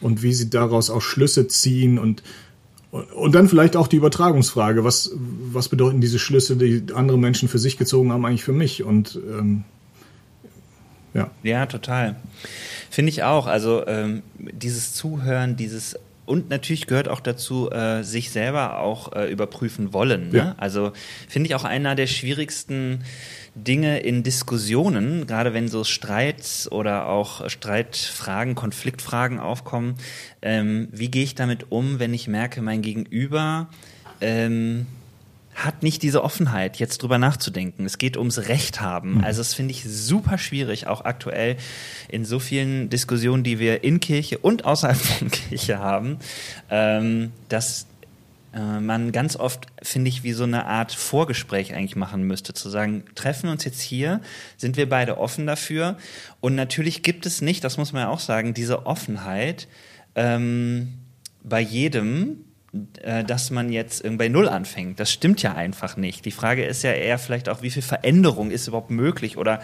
[0.00, 2.22] und wie sie daraus auch Schlüsse ziehen und
[3.16, 7.58] und dann vielleicht auch die Übertragungsfrage, was, was bedeuten diese Schlüsse, die andere Menschen für
[7.58, 8.84] sich gezogen haben, eigentlich für mich?
[8.84, 9.64] Und ähm,
[11.14, 11.30] ja.
[11.42, 12.16] Ja, total.
[12.90, 13.46] Finde ich auch.
[13.46, 15.96] Also ähm, dieses Zuhören, dieses
[16.26, 20.30] und natürlich gehört auch dazu, äh, sich selber auch äh, überprüfen wollen.
[20.30, 20.38] Ne?
[20.38, 20.54] Ja.
[20.56, 20.92] Also
[21.28, 23.04] finde ich auch einer der schwierigsten
[23.54, 29.96] Dinge in Diskussionen, gerade wenn so Streits oder auch Streitfragen, Konfliktfragen aufkommen,
[30.42, 33.68] ähm, wie gehe ich damit um, wenn ich merke, mein Gegenüber
[34.20, 34.86] ähm,
[35.54, 37.84] hat nicht diese Offenheit, jetzt drüber nachzudenken.
[37.84, 39.18] Es geht ums Recht haben.
[39.18, 39.24] Mhm.
[39.24, 41.56] Also das finde ich super schwierig, auch aktuell
[42.08, 46.18] in so vielen Diskussionen, die wir in Kirche und außerhalb von Kirche haben,
[46.70, 47.86] ähm, dass
[48.54, 52.68] äh, man ganz oft, finde ich, wie so eine Art Vorgespräch eigentlich machen müsste, zu
[52.68, 54.20] sagen, treffen wir uns jetzt hier,
[54.56, 55.98] sind wir beide offen dafür.
[56.40, 59.66] Und natürlich gibt es nicht, das muss man ja auch sagen, diese Offenheit
[60.14, 60.94] ähm,
[61.42, 62.44] bei jedem,
[63.26, 64.98] dass man jetzt bei Null anfängt.
[64.98, 66.24] Das stimmt ja einfach nicht.
[66.24, 69.60] Die Frage ist ja eher vielleicht auch, wie viel Veränderung ist überhaupt möglich oder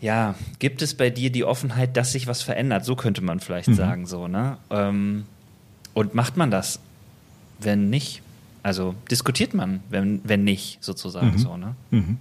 [0.00, 2.84] ja, gibt es bei dir die Offenheit, dass sich was verändert?
[2.84, 3.74] So könnte man vielleicht mhm.
[3.74, 4.56] sagen, so, ne?
[4.70, 5.24] Ähm,
[5.94, 6.80] und macht man das
[7.64, 8.22] wenn nicht?
[8.64, 11.38] Also diskutiert man, wenn, wenn nicht, sozusagen mhm.
[11.38, 11.74] so, ne?
[11.90, 12.18] Mhm.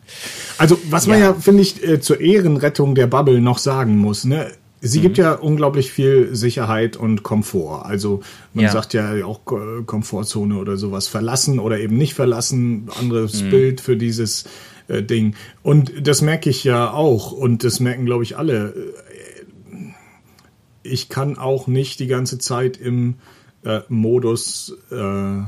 [0.57, 1.11] Also, was ja.
[1.11, 4.51] man ja, finde ich, äh, zur Ehrenrettung der Bubble noch sagen muss, ne?
[4.83, 5.03] Sie mhm.
[5.03, 7.85] gibt ja unglaublich viel Sicherheit und Komfort.
[7.85, 8.21] Also
[8.53, 8.71] man ja.
[8.71, 9.41] sagt ja auch
[9.85, 13.49] Komfortzone oder sowas verlassen oder eben nicht verlassen, anderes mhm.
[13.51, 14.45] Bild für dieses
[14.87, 15.35] äh, Ding.
[15.61, 18.73] Und das merke ich ja auch und das merken, glaube ich, alle.
[20.81, 23.15] Ich kann auch nicht die ganze Zeit im
[23.63, 25.41] äh, Modus, äh,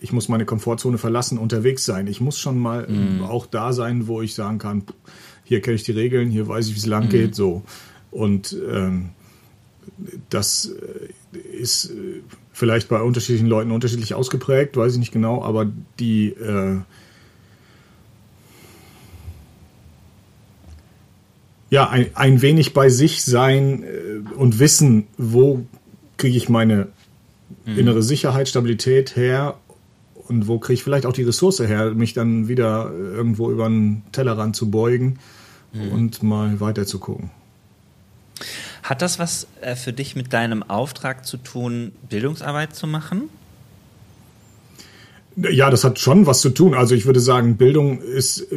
[0.00, 2.06] ich muss meine Komfortzone verlassen, unterwegs sein.
[2.06, 3.24] Ich muss schon mal mm.
[3.24, 4.84] auch da sein, wo ich sagen kann,
[5.42, 7.10] hier kenne ich die Regeln, hier weiß ich, wie es lang mm.
[7.10, 7.64] geht, so.
[8.10, 9.10] Und ähm,
[10.30, 10.72] das
[11.32, 16.30] äh, ist äh, vielleicht bei unterschiedlichen Leuten unterschiedlich ausgeprägt, weiß ich nicht genau, aber die
[16.30, 16.78] äh,
[21.70, 25.66] ja, ein, ein wenig bei sich sein äh, und wissen, wo
[26.16, 26.88] kriege ich meine
[27.66, 27.78] mhm.
[27.78, 29.58] innere Sicherheit, Stabilität her
[30.14, 34.02] und wo kriege ich vielleicht auch die Ressource her, mich dann wieder irgendwo über den
[34.12, 35.18] Tellerrand zu beugen
[35.72, 35.92] mhm.
[35.92, 37.30] und mal weiter zu gucken.
[38.82, 43.28] Hat das was äh, für dich mit deinem Auftrag zu tun, Bildungsarbeit zu machen?
[45.36, 46.74] Ja, das hat schon was zu tun.
[46.74, 48.48] Also ich würde sagen, Bildung ist,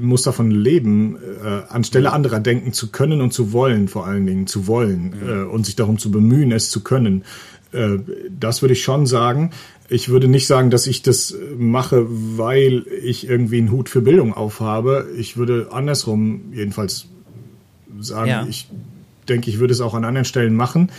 [0.00, 2.14] muss davon leben, äh, anstelle mhm.
[2.14, 5.28] anderer denken zu können und zu wollen, vor allen Dingen zu wollen mhm.
[5.28, 7.24] äh, und sich darum zu bemühen, es zu können.
[7.72, 7.98] Äh,
[8.30, 9.50] das würde ich schon sagen.
[9.90, 14.32] Ich würde nicht sagen, dass ich das mache, weil ich irgendwie einen Hut für Bildung
[14.32, 15.08] aufhabe.
[15.18, 17.06] Ich würde andersrum jedenfalls
[18.00, 18.46] sagen, ja.
[18.48, 18.68] ich
[19.28, 20.90] denke, ich würde es auch an anderen Stellen machen.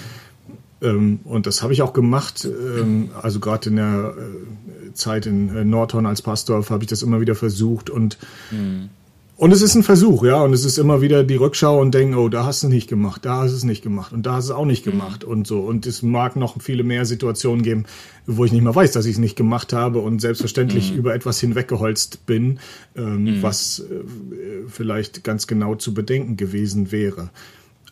[0.81, 2.45] Ähm, und das habe ich auch gemacht.
[2.45, 7.01] Ähm, also gerade in der äh, Zeit in äh, Nordhorn als Pastor habe ich das
[7.01, 8.17] immer wieder versucht und
[8.51, 8.89] mhm.
[9.37, 12.15] Und es ist ein Versuch, ja, und es ist immer wieder die Rückschau und denken,
[12.15, 14.47] oh, da hast du nicht gemacht, da hast du es nicht gemacht und da hast
[14.47, 14.91] du es auch nicht mhm.
[14.91, 15.31] gemacht mhm.
[15.31, 15.59] und so.
[15.59, 17.83] Und es mag noch viele mehr Situationen geben,
[18.25, 20.99] wo ich nicht mehr weiß, dass ich es nicht gemacht habe und selbstverständlich mhm.
[20.99, 22.59] über etwas hinweggeholzt bin,
[22.95, 23.43] ähm, mhm.
[23.43, 27.29] was äh, vielleicht ganz genau zu bedenken gewesen wäre.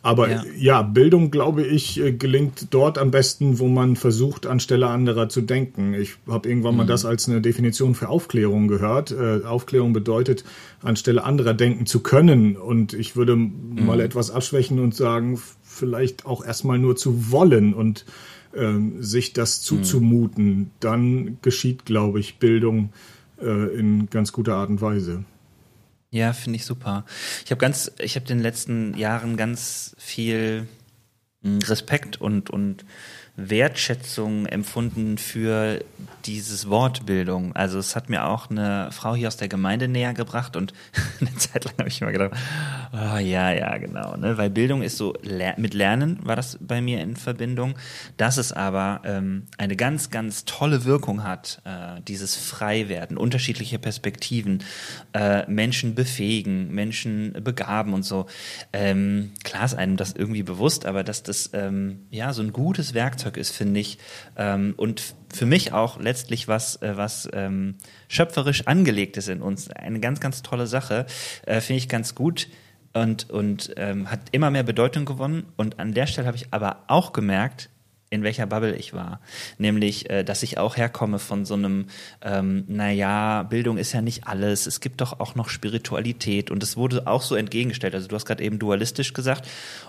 [0.04, 0.44] Aber ja.
[0.58, 0.82] ja.
[0.82, 5.94] Bildung, glaube ich, äh, gelingt dort am besten, wo man versucht, anstelle anderer zu denken.
[5.94, 6.78] Ich habe irgendwann mhm.
[6.78, 9.12] mal das als eine Definition für Aufklärung gehört.
[9.12, 10.44] Äh, Aufklärung bedeutet,
[10.82, 12.58] anstelle anderer denken zu können.
[12.58, 13.86] Und ich würde mhm.
[13.86, 18.04] mal etwas abschwächen und sagen, vielleicht auch erstmal nur zu wollen und
[18.52, 19.64] äh, sich das mhm.
[19.64, 20.44] zuzumuten.
[20.44, 20.70] Mhm.
[20.80, 22.92] Dann geschieht, glaube ich, Bildung
[23.40, 25.24] äh, in ganz guter Art und Weise.
[26.14, 27.04] Ja, finde ich super.
[27.44, 30.68] Ich habe ganz, ich habe den letzten Jahren ganz viel
[31.42, 32.84] hm, Respekt und und
[33.36, 35.84] Wertschätzung empfunden für
[36.24, 37.54] dieses Wort Bildung.
[37.54, 40.72] Also es hat mir auch eine Frau hier aus der Gemeinde näher gebracht und
[41.20, 42.30] eine Zeit lang habe ich immer gedacht,
[42.92, 44.38] oh ja, ja, genau, ne?
[44.38, 45.14] weil Bildung ist so,
[45.56, 47.74] mit Lernen war das bei mir in Verbindung,
[48.16, 54.62] dass es aber ähm, eine ganz, ganz tolle Wirkung hat, äh, dieses Freiwerden, unterschiedliche Perspektiven,
[55.12, 58.26] äh, Menschen befähigen, Menschen begaben und so.
[58.72, 62.94] Ähm, klar ist einem das irgendwie bewusst, aber dass das ähm, ja so ein gutes
[62.94, 63.98] Werkzeug ist, finde ich,
[64.36, 67.76] ähm, und für mich auch letztlich was, äh, was ähm,
[68.08, 69.70] schöpferisch angelegt ist in uns.
[69.70, 71.06] Eine ganz, ganz tolle Sache,
[71.46, 72.48] äh, finde ich ganz gut
[72.92, 75.46] und, und ähm, hat immer mehr Bedeutung gewonnen.
[75.56, 77.68] Und an der Stelle habe ich aber auch gemerkt,
[78.14, 79.20] in welcher Bubble ich war.
[79.58, 81.86] Nämlich, äh, dass ich auch herkomme von so einem,
[82.22, 86.76] ähm, naja, Bildung ist ja nicht alles, es gibt doch auch noch Spiritualität und es
[86.76, 87.94] wurde auch so entgegengestellt.
[87.94, 89.48] Also du hast gerade eben dualistisch gesagt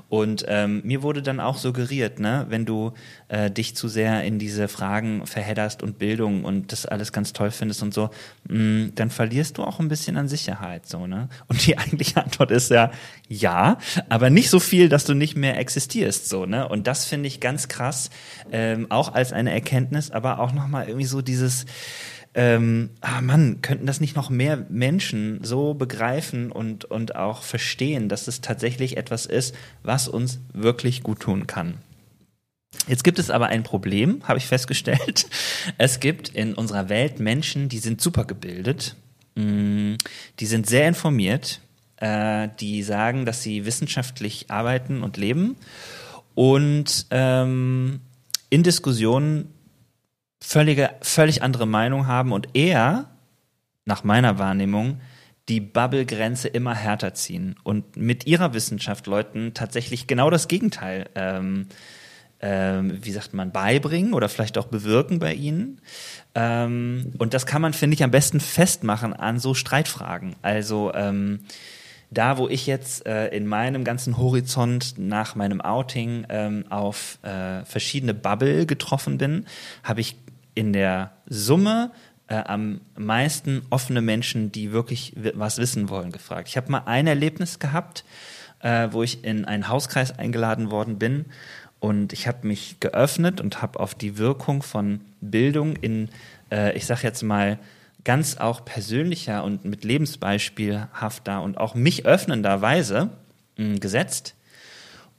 [0.09, 2.93] und ähm, mir wurde dann auch suggeriert, ne, wenn du
[3.27, 7.51] äh, dich zu sehr in diese Fragen verhedderst und Bildung und das alles ganz toll
[7.51, 8.09] findest und so,
[8.47, 11.29] mh, mm, dann verlierst du auch ein bisschen an Sicherheit, so, ne?
[11.47, 12.91] Und die eigentliche Antwort ist ja,
[13.27, 16.67] ja, aber nicht so viel, dass du nicht mehr existierst, so, ne?
[16.67, 18.09] Und das finde ich ganz krass,
[18.51, 21.65] ähm, auch als eine Erkenntnis, aber auch nochmal irgendwie so dieses,
[22.35, 28.09] ähm, ah Mann, könnten das nicht noch mehr Menschen so begreifen und, und auch verstehen,
[28.09, 31.79] dass es tatsächlich etwas ist, was uns wirklich gut tun kann.
[32.88, 35.27] Jetzt gibt es aber ein Problem, habe ich festgestellt.
[35.77, 38.95] Es gibt in unserer Welt Menschen, die sind super gebildet,
[39.35, 39.95] mm,
[40.39, 41.61] die sind sehr informiert,
[41.97, 45.55] äh, die sagen, dass sie wissenschaftlich arbeiten und leben
[46.36, 48.01] und ähm,
[48.49, 49.53] in Diskussionen
[50.41, 53.10] völlige, völlig andere Meinung haben und eher,
[53.86, 54.99] nach meiner Wahrnehmung,
[55.47, 61.67] die Bubble-Grenze immer härter ziehen und mit ihrer Wissenschaft Leuten tatsächlich genau das Gegenteil, ähm,
[62.41, 65.81] ähm, wie sagt man, beibringen oder vielleicht auch bewirken bei ihnen.
[66.34, 70.36] Ähm, und das kann man, finde ich, am besten festmachen an so Streitfragen.
[70.41, 71.41] Also ähm,
[72.17, 77.63] da, wo ich jetzt äh, in meinem ganzen Horizont nach meinem Outing ähm, auf äh,
[77.65, 79.45] verschiedene Bubble getroffen bin,
[79.84, 80.15] habe ich
[80.56, 81.91] in der Summe
[82.28, 86.47] äh, am meisten offene Menschen, die wirklich was wissen wollen, gefragt.
[86.47, 88.04] Ich habe mal ein Erlebnis gehabt,
[88.62, 91.25] äh, wo ich in einen Hauskreis eingeladen worden bin
[91.80, 96.10] und ich habe mich geöffnet und habe auf die Wirkung von Bildung in,
[96.51, 97.60] äh, ich sage jetzt mal,
[98.05, 103.09] ganz auch persönlicher und mit lebensbeispielhafter und auch mich öffnender Weise
[103.57, 104.35] mh, gesetzt.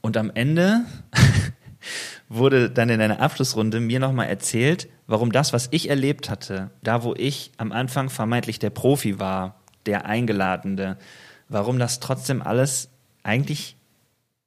[0.01, 0.87] Und am Ende
[2.29, 7.03] wurde dann in einer Abschlussrunde mir nochmal erzählt, warum das, was ich erlebt hatte, da
[7.03, 10.97] wo ich am Anfang vermeintlich der Profi war, der Eingeladene,
[11.49, 12.89] warum das trotzdem alles
[13.23, 13.77] eigentlich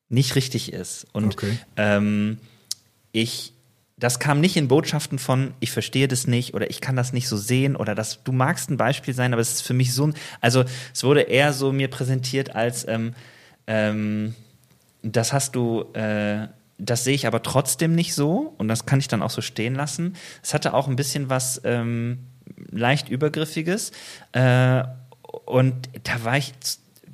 [0.08, 1.08] nicht richtig ist.
[1.14, 1.58] Und okay.
[1.78, 2.40] ähm,
[3.12, 3.54] ich
[4.00, 7.28] das kam nicht in Botschaften von, ich verstehe das nicht oder ich kann das nicht
[7.28, 10.12] so sehen oder das, du magst ein Beispiel sein, aber es ist für mich so
[10.42, 13.14] also es wurde eher so mir präsentiert als, ähm,
[13.68, 14.36] ähm,
[15.04, 19.10] das hast du, äh, das sehe ich aber trotzdem nicht so und das kann ich
[19.10, 20.16] dann auch so stehen lassen.
[20.42, 22.20] Es hatte auch ein bisschen was ähm,
[22.72, 23.92] leicht übergriffiges
[24.32, 24.84] äh,
[25.46, 26.54] und da war ich,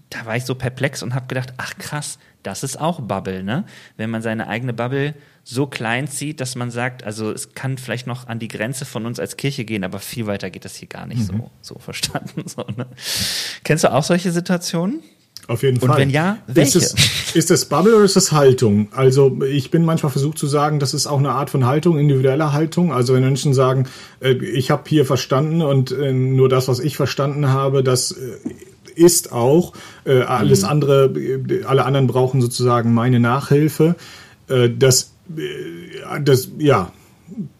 [0.09, 3.65] da war ich so perplex und habe gedacht, ach krass, das ist auch Bubble, ne?
[3.97, 5.15] Wenn man seine eigene Bubble
[5.47, 9.05] so klein zieht, dass man sagt, also es kann vielleicht noch an die Grenze von
[9.05, 11.37] uns als Kirche gehen, aber viel weiter geht das hier gar nicht mhm.
[11.61, 12.43] so, so verstanden.
[12.55, 12.87] So, ne?
[13.63, 15.01] Kennst du auch solche Situationen?
[15.47, 15.89] Auf jeden Fall.
[15.89, 16.79] Und wenn ja, welche?
[16.79, 18.87] Ist es, ist das Bubble oder ist das Haltung?
[18.91, 22.53] Also ich bin manchmal versucht zu sagen, das ist auch eine Art von Haltung, individueller
[22.53, 22.91] Haltung.
[22.91, 23.87] Also wenn Menschen sagen,
[24.21, 28.37] äh, ich habe hier verstanden und äh, nur das, was ich verstanden habe, das äh,
[28.95, 29.73] ist auch.
[30.05, 30.69] alles mhm.
[30.69, 31.13] andere,
[31.67, 33.95] alle anderen brauchen sozusagen meine Nachhilfe.
[34.47, 35.14] das
[36.23, 36.91] das, ja,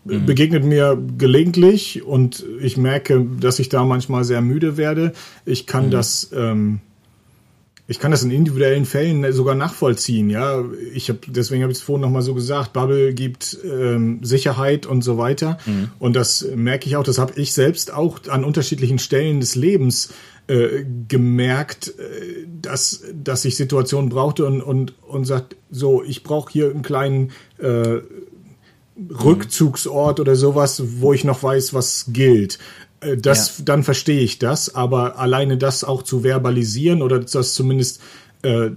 [0.06, 0.25] mhm.
[0.25, 5.13] begegnet mir gelegentlich und ich merke, dass ich da manchmal sehr müde werde.
[5.45, 5.91] Ich kann mhm.
[5.91, 6.80] das, ähm,
[7.88, 10.30] ich kann das in individuellen Fällen sogar nachvollziehen.
[10.30, 12.73] Ja, ich habe deswegen habe ich es vorhin noch mal so gesagt.
[12.73, 15.60] Bubble gibt ähm, Sicherheit und so weiter.
[15.65, 15.89] Mhm.
[15.99, 17.04] Und das merke ich auch.
[17.04, 20.13] Das habe ich selbst auch an unterschiedlichen Stellen des Lebens
[20.47, 26.51] äh, gemerkt, äh, dass, dass ich Situationen brauchte und, und, und sagt, so, ich brauche
[26.51, 27.99] hier einen kleinen äh,
[28.97, 32.60] Rückzugsort oder sowas, wo ich noch weiß, was gilt.
[33.01, 33.65] Äh, das, ja.
[33.65, 38.01] dann verstehe ich das, aber alleine das auch zu verbalisieren oder das zumindest,
[38.41, 38.69] äh,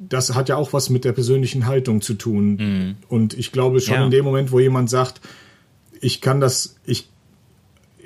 [0.00, 2.56] das hat ja auch was mit der persönlichen Haltung zu tun.
[2.56, 2.96] Mhm.
[3.08, 4.04] Und ich glaube schon ja.
[4.04, 5.20] in dem Moment, wo jemand sagt,
[6.00, 7.08] ich kann das, ich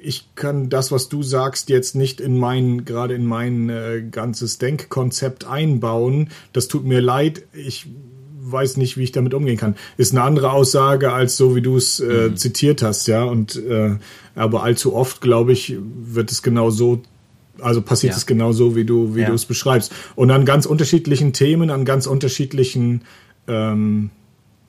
[0.04, 4.58] ich kann das, was du sagst, jetzt nicht in mein, gerade in mein äh, ganzes
[4.58, 6.28] Denkkonzept einbauen.
[6.52, 7.44] Das tut mir leid.
[7.52, 7.86] Ich
[8.42, 9.76] weiß nicht, wie ich damit umgehen kann.
[9.96, 12.36] Ist eine andere Aussage als so, wie du es äh, mhm.
[12.36, 13.24] zitiert hast, ja.
[13.24, 13.96] Und äh,
[14.34, 17.02] aber allzu oft, glaube ich, wird es genau so
[17.60, 18.16] also passiert ja.
[18.16, 19.28] es genau so, wie du, wie ja.
[19.28, 19.92] du es beschreibst.
[20.16, 23.02] Und an ganz unterschiedlichen Themen, an ganz unterschiedlichen,
[23.46, 24.10] ähm,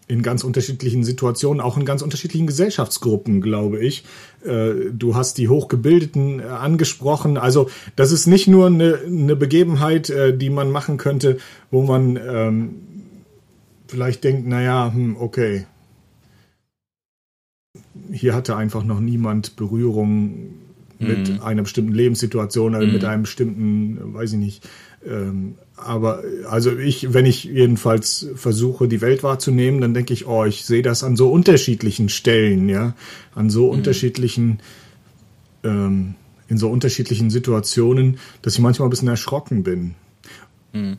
[0.08, 4.03] in ganz unterschiedlichen Situationen, auch in ganz unterschiedlichen Gesellschaftsgruppen, glaube ich.
[4.45, 7.38] Äh, du hast die Hochgebildeten äh, angesprochen.
[7.38, 11.38] Also das ist nicht nur eine, eine Begebenheit, äh, die man machen könnte,
[11.72, 12.76] wo man ähm,
[13.88, 15.66] vielleicht denkt, naja, hm, okay,
[18.12, 20.53] hier hatte einfach noch niemand Berührung
[20.99, 21.41] mit mhm.
[21.41, 22.93] einer bestimmten Lebenssituation oder mhm.
[22.93, 24.70] mit einem bestimmten, weiß ich nicht.
[25.06, 30.45] Ähm, aber also ich, wenn ich jedenfalls versuche, die Welt wahrzunehmen, dann denke ich, oh,
[30.45, 32.95] ich sehe das an so unterschiedlichen Stellen, ja,
[33.34, 33.80] an so mhm.
[33.80, 34.59] unterschiedlichen,
[35.63, 36.15] ähm,
[36.47, 39.95] in so unterschiedlichen Situationen, dass ich manchmal ein bisschen erschrocken bin.
[40.71, 40.97] Mhm.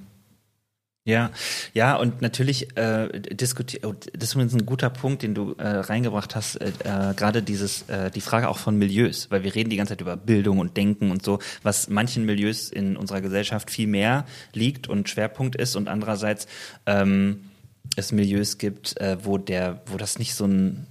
[1.06, 1.30] Ja,
[1.72, 5.68] ja, und natürlich äh, diskutiert, oh, das ist übrigens ein guter Punkt, den du äh,
[5.68, 9.70] reingebracht hast, äh, äh, gerade dieses, äh, die Frage auch von Milieus, weil wir reden
[9.70, 13.70] die ganze Zeit über Bildung und Denken und so, was manchen Milieus in unserer Gesellschaft
[13.70, 16.48] viel mehr liegt und Schwerpunkt ist und andererseits
[16.86, 17.50] ähm,
[17.94, 20.88] es Milieus gibt, äh, wo der, wo das nicht so ein,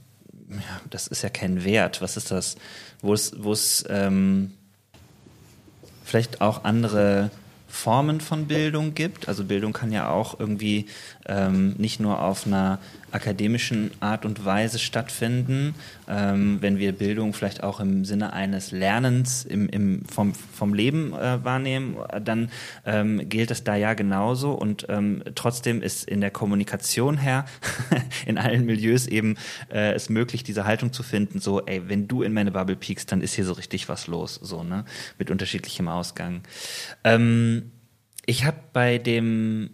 [0.49, 2.55] ja, das ist ja kein Wert, was ist das,
[3.01, 4.53] wo es, wo es ähm,
[6.05, 7.31] vielleicht auch andere
[7.75, 9.27] Formen von Bildung gibt.
[9.27, 10.85] Also Bildung kann ja auch irgendwie
[11.27, 12.79] ähm, nicht nur auf einer
[13.11, 15.73] akademischen Art und Weise stattfinden.
[16.07, 21.13] Ähm, wenn wir Bildung vielleicht auch im Sinne eines Lernens im, im, vom, vom Leben
[21.13, 22.51] äh, wahrnehmen, dann
[22.85, 24.51] ähm, gilt es da ja genauso.
[24.51, 27.45] Und ähm, trotzdem ist in der Kommunikation her
[28.25, 29.37] in allen Milieus eben
[29.71, 33.11] äh, es möglich, diese Haltung zu finden, so, ey, wenn du in meine Bubble piekst,
[33.11, 34.85] dann ist hier so richtig was los, so, ne?
[35.17, 36.41] Mit unterschiedlichem Ausgang.
[37.03, 37.71] Ähm,
[38.25, 39.69] ich habe bei dem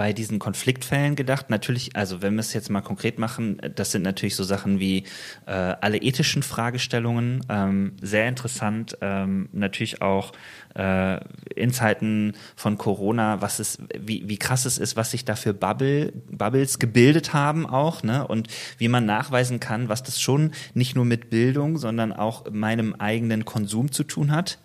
[0.00, 1.50] bei diesen Konfliktfällen gedacht.
[1.50, 5.04] Natürlich, also wenn wir es jetzt mal konkret machen, das sind natürlich so Sachen wie
[5.44, 8.96] äh, alle ethischen Fragestellungen, ähm, sehr interessant.
[9.02, 10.32] Ähm, natürlich auch
[10.74, 11.20] äh,
[11.54, 15.52] in Zeiten von Corona, was es, wie, wie krass es ist, was sich da für
[15.52, 18.26] Bubble, Bubbles gebildet haben auch, ne?
[18.26, 18.48] Und
[18.78, 23.44] wie man nachweisen kann, was das schon nicht nur mit Bildung, sondern auch meinem eigenen
[23.44, 24.60] Konsum zu tun hat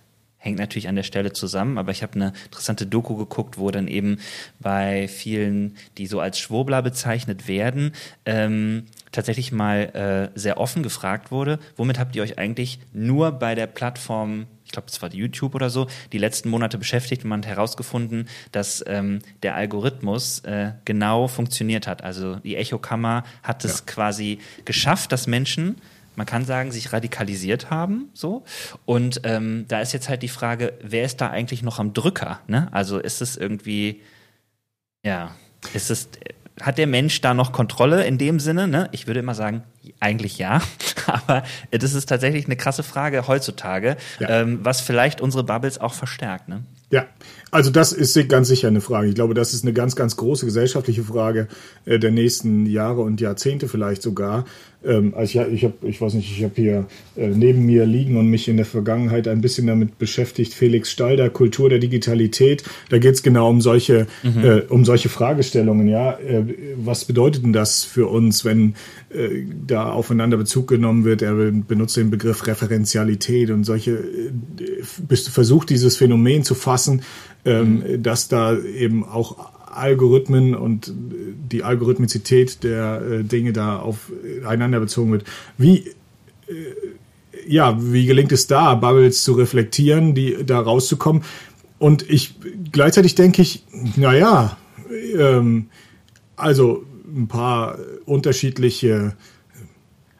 [0.46, 3.88] hängt natürlich an der Stelle zusammen, aber ich habe eine interessante Doku geguckt, wo dann
[3.88, 4.20] eben
[4.60, 7.94] bei vielen, die so als Schwurbler bezeichnet werden,
[8.26, 13.56] ähm, tatsächlich mal äh, sehr offen gefragt wurde, womit habt ihr euch eigentlich nur bei
[13.56, 17.42] der Plattform ich glaube, es war YouTube oder so, die letzten Monate beschäftigt und man
[17.42, 22.04] hat herausgefunden, dass ähm, der Algorithmus äh, genau funktioniert hat.
[22.04, 23.86] Also die Echokammer hat es ja.
[23.86, 25.76] quasi geschafft, dass Menschen
[26.16, 28.44] man kann sagen, sich radikalisiert haben, so.
[28.86, 32.40] Und ähm, da ist jetzt halt die Frage, wer ist da eigentlich noch am Drücker?
[32.48, 32.68] Ne?
[32.72, 34.02] Also ist es irgendwie,
[35.04, 35.32] ja,
[35.74, 36.10] ist es,
[36.62, 38.68] hat der Mensch da noch Kontrolle in dem Sinne?
[38.68, 38.90] Ne?
[38.92, 39.64] Ich würde immer sagen,
[40.00, 40.62] eigentlich ja,
[41.08, 44.30] aber das ist tatsächlich eine krasse Frage heutzutage, ja.
[44.30, 46.48] ähm, was vielleicht unsere Bubbles auch verstärkt.
[46.48, 46.64] Ne?
[46.92, 47.06] Ja,
[47.56, 49.08] also das ist ganz sicher eine Frage.
[49.08, 51.48] Ich glaube, das ist eine ganz, ganz große gesellschaftliche Frage
[51.86, 54.44] äh, der nächsten Jahre und Jahrzehnte vielleicht sogar.
[54.86, 56.86] Ähm, also ich, ich habe, ich weiß nicht, ich habe hier
[57.16, 60.54] äh, neben mir liegen und mich in der Vergangenheit ein bisschen damit beschäftigt.
[60.54, 62.64] Felix Stalder, Kultur der Digitalität.
[62.90, 64.44] Da geht es genau um solche, mhm.
[64.44, 65.88] äh, um solche Fragestellungen.
[65.88, 66.20] Ja,
[66.76, 68.76] was bedeutet denn das für uns, wenn
[69.10, 71.22] äh, da aufeinander Bezug genommen wird?
[71.22, 77.02] Er benutzt den Begriff Referenzialität und solche äh, versucht dieses Phänomen zu fassen,
[77.46, 78.04] ähm, mhm.
[78.04, 85.26] dass da eben auch Algorithmen und die Algorithmizität der äh, Dinge da aufeinander bezogen wird.
[85.58, 85.80] Wie
[86.48, 86.54] äh,
[87.48, 91.24] ja, wie gelingt es da, Bubbles zu reflektieren, die da rauszukommen?
[91.78, 92.36] Und ich
[92.72, 93.64] gleichzeitig denke ich,
[93.96, 94.58] naja,
[95.16, 95.68] ähm,
[96.36, 99.14] also ein paar unterschiedliche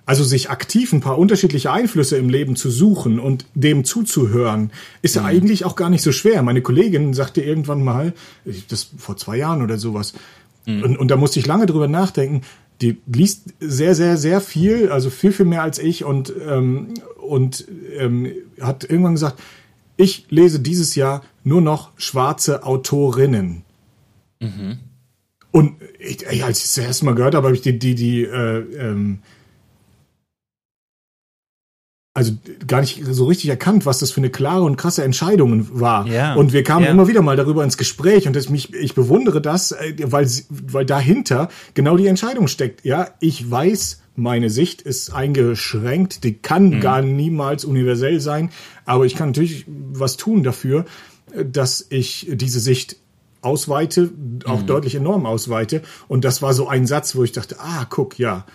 [0.06, 5.16] also sich aktiv ein paar unterschiedliche Einflüsse im Leben zu suchen und dem zuzuhören, ist
[5.16, 5.28] ja mhm.
[5.28, 6.42] eigentlich auch gar nicht so schwer.
[6.44, 8.14] Meine Kollegin sagte irgendwann mal,
[8.70, 10.14] das vor zwei Jahren oder sowas,
[10.66, 10.84] mhm.
[10.84, 12.42] und, und da musste ich lange drüber nachdenken,
[12.82, 17.66] die liest sehr, sehr, sehr viel, also viel, viel mehr als ich und, ähm, und
[17.98, 19.42] ähm, hat irgendwann gesagt,
[19.98, 23.64] ich lese dieses Jahr nur noch schwarze Autorinnen.
[24.42, 24.80] Mhm.
[25.52, 28.24] Und ich, als ich es das erste Mal gehört habe, habe ich die, die, die
[28.24, 29.20] äh, ähm,
[32.16, 32.32] also
[32.66, 36.08] gar nicht so richtig erkannt, was das für eine klare und krasse Entscheidung war.
[36.08, 36.92] Ja, und wir kamen ja.
[36.92, 40.86] immer wieder mal darüber ins Gespräch und das mich, ich bewundere das, äh, weil, weil
[40.86, 42.86] dahinter genau die Entscheidung steckt.
[42.86, 46.80] Ja, ich weiß, meine Sicht ist eingeschränkt, die kann mhm.
[46.80, 48.50] gar niemals universell sein,
[48.86, 50.86] aber ich kann natürlich was tun dafür,
[51.44, 52.96] dass ich diese Sicht
[53.42, 54.10] ausweite,
[54.46, 54.68] auch mhm.
[54.68, 55.82] deutlich enorm ausweite.
[56.08, 58.46] Und das war so ein Satz, wo ich dachte, ah, guck, ja,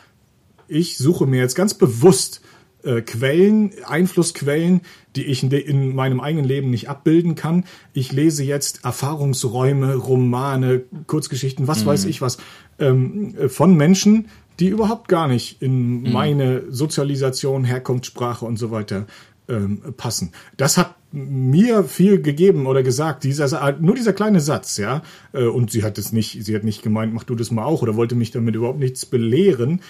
[0.67, 2.41] ich suche mir jetzt ganz bewusst
[2.85, 4.81] äh, Quellen, Einflussquellen,
[5.17, 7.65] die ich in, in, meinem eigenen Leben nicht abbilden kann.
[7.93, 11.89] Ich lese jetzt Erfahrungsräume, Romane, Kurzgeschichten, was mhm.
[11.89, 12.39] weiß ich was,
[12.79, 14.29] ähm, von Menschen,
[14.61, 16.13] die überhaupt gar nicht in mhm.
[16.13, 19.07] meine Sozialisation, Herkunftssprache und so weiter
[19.49, 20.33] ähm, passen.
[20.57, 25.03] Das hat mir viel gegeben oder gesagt, dieser nur dieser kleine Satz, ja.
[25.33, 27.83] Äh, und sie hat es nicht, sie hat nicht gemeint, mach du das mal auch
[27.83, 29.81] oder wollte mich damit überhaupt nichts belehren.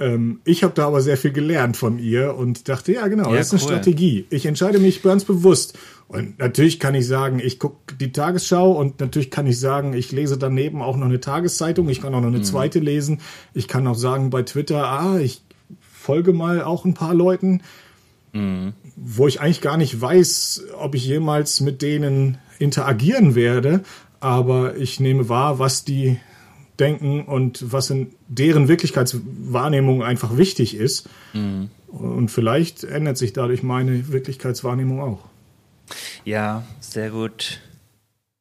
[0.00, 3.36] Ähm, ich habe da aber sehr viel gelernt von ihr und dachte, ja genau, ja,
[3.36, 4.26] das ist eine Strategie.
[4.30, 5.78] Ich entscheide mich ganz bewusst.
[6.08, 10.10] Und natürlich kann ich sagen, ich gucke die Tagesschau und natürlich kann ich sagen, ich
[10.10, 12.44] lese daneben auch noch eine Tageszeitung, ich kann auch noch eine mhm.
[12.44, 13.20] zweite lesen.
[13.54, 15.42] Ich kann auch sagen bei Twitter, ah, ich
[15.80, 17.62] folge mal auch ein paar Leuten,
[18.32, 18.72] mhm.
[18.96, 23.82] wo ich eigentlich gar nicht weiß, ob ich jemals mit denen interagieren werde.
[24.18, 26.18] Aber ich nehme wahr, was die
[26.80, 31.08] denken und was in deren Wirklichkeitswahrnehmung einfach wichtig ist.
[31.32, 31.70] Mhm.
[31.88, 35.24] Und vielleicht ändert sich dadurch meine Wirklichkeitswahrnehmung auch.
[36.24, 37.60] Ja, sehr gut.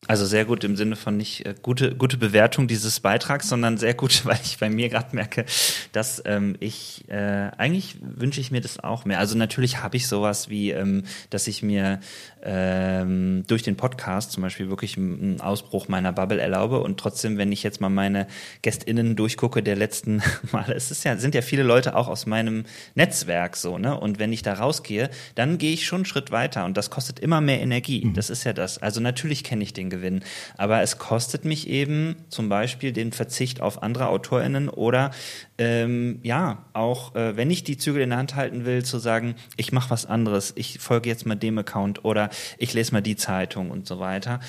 [0.07, 3.93] Also sehr gut im Sinne von nicht äh, gute, gute Bewertung dieses Beitrags, sondern sehr
[3.93, 5.45] gut, weil ich bei mir gerade merke,
[5.91, 9.19] dass ähm, ich äh, eigentlich wünsche ich mir das auch mehr.
[9.19, 11.99] Also natürlich habe ich sowas wie, ähm, dass ich mir
[12.43, 17.51] ähm, durch den Podcast zum Beispiel wirklich einen Ausbruch meiner Bubble erlaube und trotzdem, wenn
[17.51, 18.27] ich jetzt mal meine
[18.61, 20.21] GästInnen durchgucke der letzten
[20.51, 22.63] Male, es ist ja, sind ja viele Leute auch aus meinem
[22.95, 23.99] Netzwerk so, ne?
[23.99, 27.19] Und wenn ich da rausgehe, dann gehe ich schon einen Schritt weiter und das kostet
[27.19, 28.05] immer mehr Energie.
[28.05, 28.13] Mhm.
[28.13, 28.77] Das ist ja das.
[28.77, 30.23] Also natürlich kenne ich den Gewinn,
[30.57, 35.11] aber es kostet mich eben zum Beispiel den Verzicht auf andere AutorInnen oder
[35.57, 39.35] ähm, ja, auch äh, wenn ich die Zügel in der Hand halten will, zu sagen,
[39.57, 43.15] ich mache was anderes, ich folge jetzt mal dem Account oder ich lese mal die
[43.15, 44.39] Zeitung und so weiter.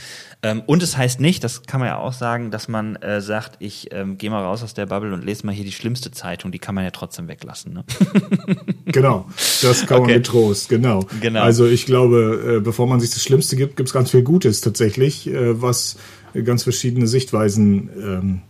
[0.42, 3.56] Ähm, und es heißt nicht, das kann man ja auch sagen, dass man äh, sagt,
[3.58, 6.52] ich ähm, gehe mal raus aus der Bubble und lese mal hier die schlimmste Zeitung,
[6.52, 7.72] die kann man ja trotzdem weglassen.
[7.72, 7.84] Ne?
[8.86, 9.28] genau,
[9.62, 10.12] das kann okay.
[10.12, 11.06] man getrost, genau.
[11.20, 11.42] genau.
[11.42, 14.60] Also ich glaube, äh, bevor man sich das Schlimmste gibt, gibt es ganz viel Gutes
[14.60, 15.96] tatsächlich, äh, was
[16.44, 18.40] ganz verschiedene Sichtweisen ähm,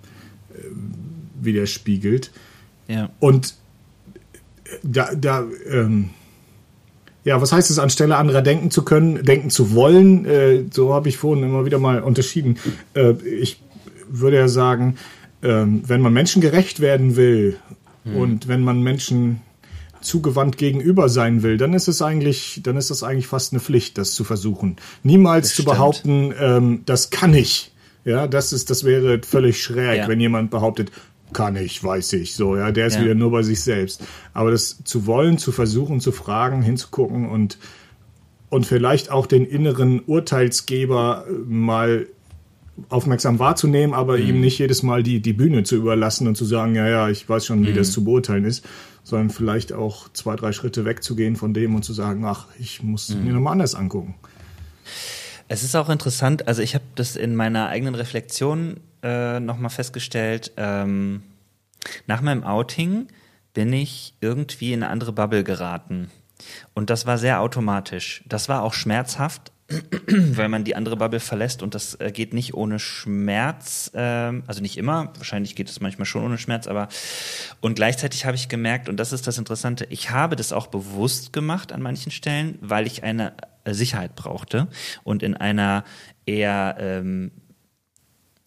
[0.55, 0.63] äh,
[1.41, 2.31] widerspiegelt.
[2.89, 3.11] Ja.
[3.21, 3.55] Und
[4.83, 6.11] da, da ähm,
[7.25, 10.25] ja, was heißt es, anstelle anderer denken zu können, denken zu wollen?
[10.25, 12.59] Äh, so habe ich vorhin immer wieder mal unterschieden.
[12.95, 13.61] Äh, ich
[14.09, 14.97] würde ja sagen,
[15.43, 17.57] äh, wenn man Menschen gerecht werden will
[18.05, 18.17] hm.
[18.17, 19.41] und wenn man Menschen
[20.01, 23.99] zugewandt gegenüber sein will, dann ist es eigentlich, dann ist das eigentlich fast eine Pflicht,
[23.99, 24.77] das zu versuchen.
[25.03, 25.77] Niemals das zu stimmt.
[25.77, 27.73] behaupten, ähm, das kann ich.
[28.05, 30.09] Ja, das ist, das wäre völlig schräg, ja.
[30.09, 30.91] wenn jemand behauptet,
[31.33, 33.03] kann ich, weiß ich, so, ja, der ist ja.
[33.03, 34.03] wieder nur bei sich selbst.
[34.33, 37.59] Aber das zu wollen, zu versuchen, zu fragen, hinzugucken und,
[38.49, 42.07] und vielleicht auch den inneren Urteilsgeber mal
[42.89, 44.27] aufmerksam wahrzunehmen, aber mhm.
[44.27, 47.29] ihm nicht jedes Mal die, die Bühne zu überlassen und zu sagen, ja, ja, ich
[47.29, 47.77] weiß schon, wie mhm.
[47.77, 48.65] das zu beurteilen ist,
[49.05, 53.11] sondern vielleicht auch zwei, drei Schritte wegzugehen von dem und zu sagen, ach, ich muss
[53.11, 53.25] mhm.
[53.25, 54.15] mir nochmal anders angucken.
[55.49, 60.53] Es ist auch interessant, also ich habe das in meiner eigenen Reflexion äh, nochmal festgestellt,
[60.57, 61.23] ähm,
[62.07, 63.09] nach meinem Outing
[63.55, 66.11] bin ich irgendwie in eine andere Bubble geraten.
[66.75, 68.23] Und das war sehr automatisch.
[68.27, 69.53] Das war auch schmerzhaft,
[70.09, 74.63] weil man die andere Bubble verlässt und das äh, geht nicht ohne Schmerz, ähm, also
[74.63, 76.89] nicht immer, wahrscheinlich geht es manchmal schon ohne Schmerz, aber
[77.61, 81.33] und gleichzeitig habe ich gemerkt, und das ist das Interessante, ich habe das auch bewusst
[81.33, 84.67] gemacht an manchen Stellen, weil ich eine äh, Sicherheit brauchte
[85.05, 85.85] und in einer
[86.27, 87.31] eher ähm,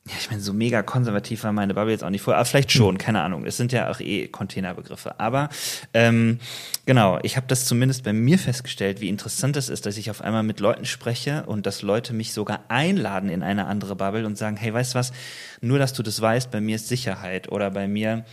[0.05, 2.73] ja, ich meine, so mega konservativ war meine Bubble jetzt auch nicht vorher, aber vielleicht
[2.73, 3.45] schon, keine Ahnung.
[3.45, 5.17] Es sind ja auch eh Containerbegriffe.
[5.17, 5.47] Aber
[5.93, 6.39] ähm,
[6.85, 10.21] genau, ich habe das zumindest bei mir festgestellt, wie interessant es ist, dass ich auf
[10.21, 14.37] einmal mit Leuten spreche und dass Leute mich sogar einladen in eine andere Bubble und
[14.37, 15.13] sagen, hey, weißt du was,
[15.61, 18.25] nur dass du das weißt, bei mir ist Sicherheit oder bei mir,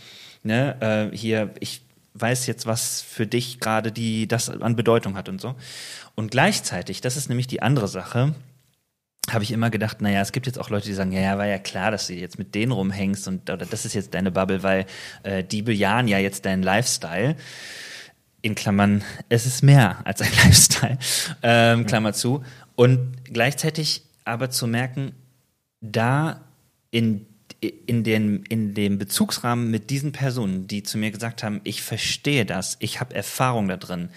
[0.43, 1.83] ne, äh, hier, ich
[2.15, 5.55] weiß jetzt, was für dich gerade die das an Bedeutung hat und so.
[6.15, 8.35] Und gleichzeitig, das ist nämlich die andere Sache,
[9.29, 11.45] habe ich immer gedacht, naja, es gibt jetzt auch Leute, die sagen, ja, ja, war
[11.45, 14.63] ja klar, dass du jetzt mit denen rumhängst und oder das ist jetzt deine Bubble,
[14.63, 14.85] weil
[15.23, 17.35] äh, die bejahen ja jetzt deinen Lifestyle.
[18.43, 20.97] In Klammern, es ist mehr als ein Lifestyle,
[21.43, 22.43] ähm, Klammer zu.
[22.75, 25.13] Und gleichzeitig aber zu merken,
[25.81, 26.41] da
[26.89, 27.27] in
[27.59, 32.43] in, den, in dem Bezugsrahmen mit diesen Personen, die zu mir gesagt haben, ich verstehe
[32.43, 34.09] das, ich habe Erfahrung da drin,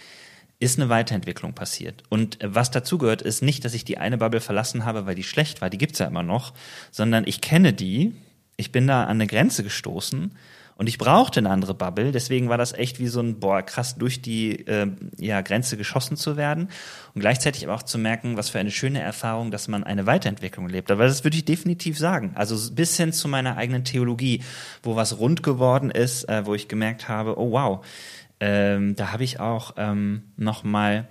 [0.61, 2.03] ist eine Weiterentwicklung passiert.
[2.09, 5.23] Und was dazu gehört, ist nicht, dass ich die eine Bubble verlassen habe, weil die
[5.23, 6.55] schlecht war, die gibt's ja immer noch,
[6.91, 8.15] sondern ich kenne die,
[8.57, 10.33] ich bin da an eine Grenze gestoßen
[10.77, 13.97] Und ich brauchte eine andere Bubble, deswegen war das echt wie so ein, boah, krass
[13.97, 14.89] durch die äh,
[15.19, 16.69] ja, Grenze geschossen zu werden.
[17.15, 20.69] Und gleichzeitig aber auch zu merken, was für eine schöne Erfahrung, dass man eine Weiterentwicklung
[20.69, 20.91] lebt.
[20.91, 22.33] Aber das würde ich definitiv sagen.
[22.35, 24.43] Also bis hin zu meiner eigenen Theologie,
[24.83, 27.87] wo was rund geworden ist, äh, wo ich gemerkt habe, oh wow,
[28.41, 31.09] ähm, da habe ich auch ähm, noch mal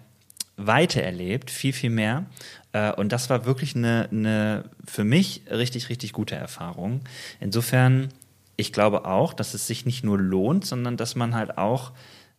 [0.57, 2.25] weiter erlebt, viel, viel mehr.
[2.73, 7.01] Äh, und das war wirklich eine, eine für mich richtig, richtig gute Erfahrung.
[7.39, 8.09] Insofern
[8.55, 11.91] ich glaube auch, dass es sich nicht nur lohnt, sondern dass man halt auch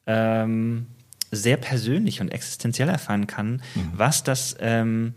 [0.07, 0.87] ähm,
[1.31, 3.93] sehr persönlich und existenziell erfahren kann, mhm.
[3.95, 5.15] was das ähm,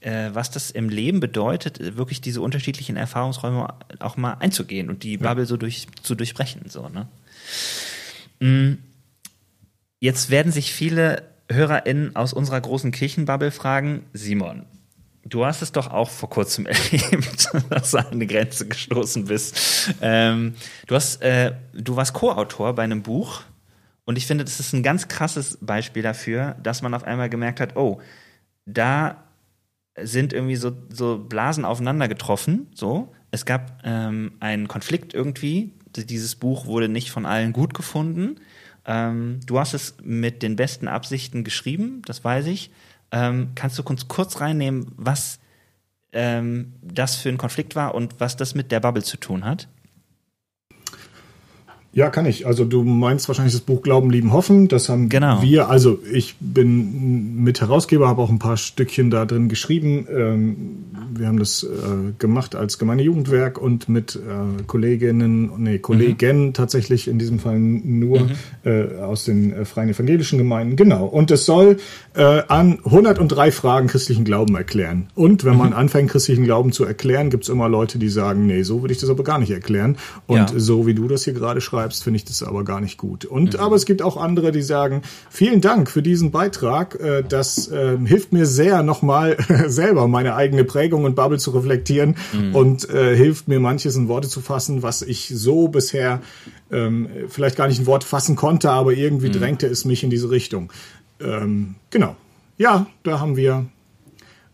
[0.00, 5.14] äh, was das im Leben bedeutet, wirklich diese unterschiedlichen Erfahrungsräume auch mal einzugehen und die
[5.14, 5.18] ja.
[5.18, 6.68] Bubble so durch, zu durchbrechen.
[6.68, 7.08] So, ne?
[8.38, 8.78] Mm.
[10.00, 14.66] Jetzt werden sich viele HörerInnen aus unserer großen Kirchenbubble fragen, Simon,
[15.28, 19.94] Du hast es doch auch vor kurzem erlebt, dass du an eine Grenze gestoßen bist.
[20.00, 20.54] Ähm,
[20.86, 23.42] du hast, äh, du warst Co-Autor bei einem Buch
[24.04, 27.60] und ich finde, das ist ein ganz krasses Beispiel dafür, dass man auf einmal gemerkt
[27.60, 28.00] hat, oh,
[28.64, 29.24] da
[30.00, 32.68] sind irgendwie so, so Blasen aufeinander getroffen.
[32.72, 35.72] So, es gab ähm, einen Konflikt irgendwie.
[35.94, 38.36] Dieses Buch wurde nicht von allen gut gefunden.
[38.88, 42.70] Ähm, du hast es mit den besten Absichten geschrieben, das weiß ich.
[43.12, 45.38] Ähm, kannst du uns kurz reinnehmen, was
[46.12, 49.68] ähm, das für ein Konflikt war und was das mit der Bubble zu tun hat?
[51.90, 52.46] Ja, kann ich.
[52.46, 54.68] Also du meinst wahrscheinlich das Buch Glauben, Lieben, Hoffen.
[54.68, 55.40] Das haben genau.
[55.40, 60.06] wir, also ich bin mit Herausgeber, habe auch ein paar Stückchen da drin geschrieben.
[60.14, 60.56] Ähm,
[61.14, 66.52] wir haben das äh, gemacht als Gemeindejugendwerk und mit äh, Kolleginnen, nee, Kollegen mhm.
[66.52, 68.30] tatsächlich in diesem Fall nur mhm.
[68.64, 70.76] äh, aus den freien evangelischen Gemeinden.
[70.76, 71.06] Genau.
[71.06, 71.78] Und es soll
[72.14, 75.06] an 103 Fragen christlichen Glauben erklären.
[75.14, 75.58] Und wenn mhm.
[75.58, 78.92] man anfängt, christlichen Glauben zu erklären, gibt es immer Leute, die sagen, nee, so würde
[78.92, 79.96] ich das aber gar nicht erklären.
[80.26, 80.48] Und ja.
[80.56, 83.24] so wie du das hier gerade schreibst, schreibst, finde ich das aber gar nicht gut.
[83.24, 83.60] Und mhm.
[83.60, 86.98] aber es gibt auch andere, die sagen, vielen Dank für diesen Beitrag.
[87.00, 92.16] Äh, das äh, hilft mir sehr, nochmal selber meine eigene Prägung und Bubble zu reflektieren
[92.32, 92.54] mhm.
[92.54, 96.20] und äh, hilft mir manches in Worte zu fassen, was ich so bisher
[96.70, 99.32] ähm, vielleicht gar nicht in Worte fassen konnte, aber irgendwie mhm.
[99.32, 100.72] drängte es mich in diese Richtung.
[101.20, 102.16] Ähm, genau.
[102.56, 103.66] Ja, da haben wir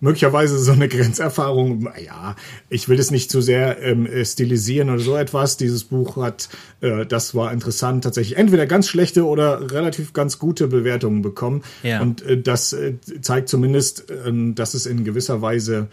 [0.00, 1.88] möglicherweise so eine Grenzerfahrung.
[2.04, 2.36] Ja,
[2.68, 5.56] ich will es nicht zu sehr ähm, stilisieren oder so etwas.
[5.56, 6.48] Dieses Buch hat,
[6.80, 11.62] äh, das war interessant, tatsächlich entweder ganz schlechte oder relativ ganz gute Bewertungen bekommen.
[11.82, 12.00] Ja.
[12.00, 15.88] Und äh, das äh, zeigt zumindest, äh, dass es in gewisser Weise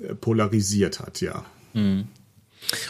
[0.00, 1.44] äh, polarisiert hat, ja.
[1.72, 2.04] Mhm.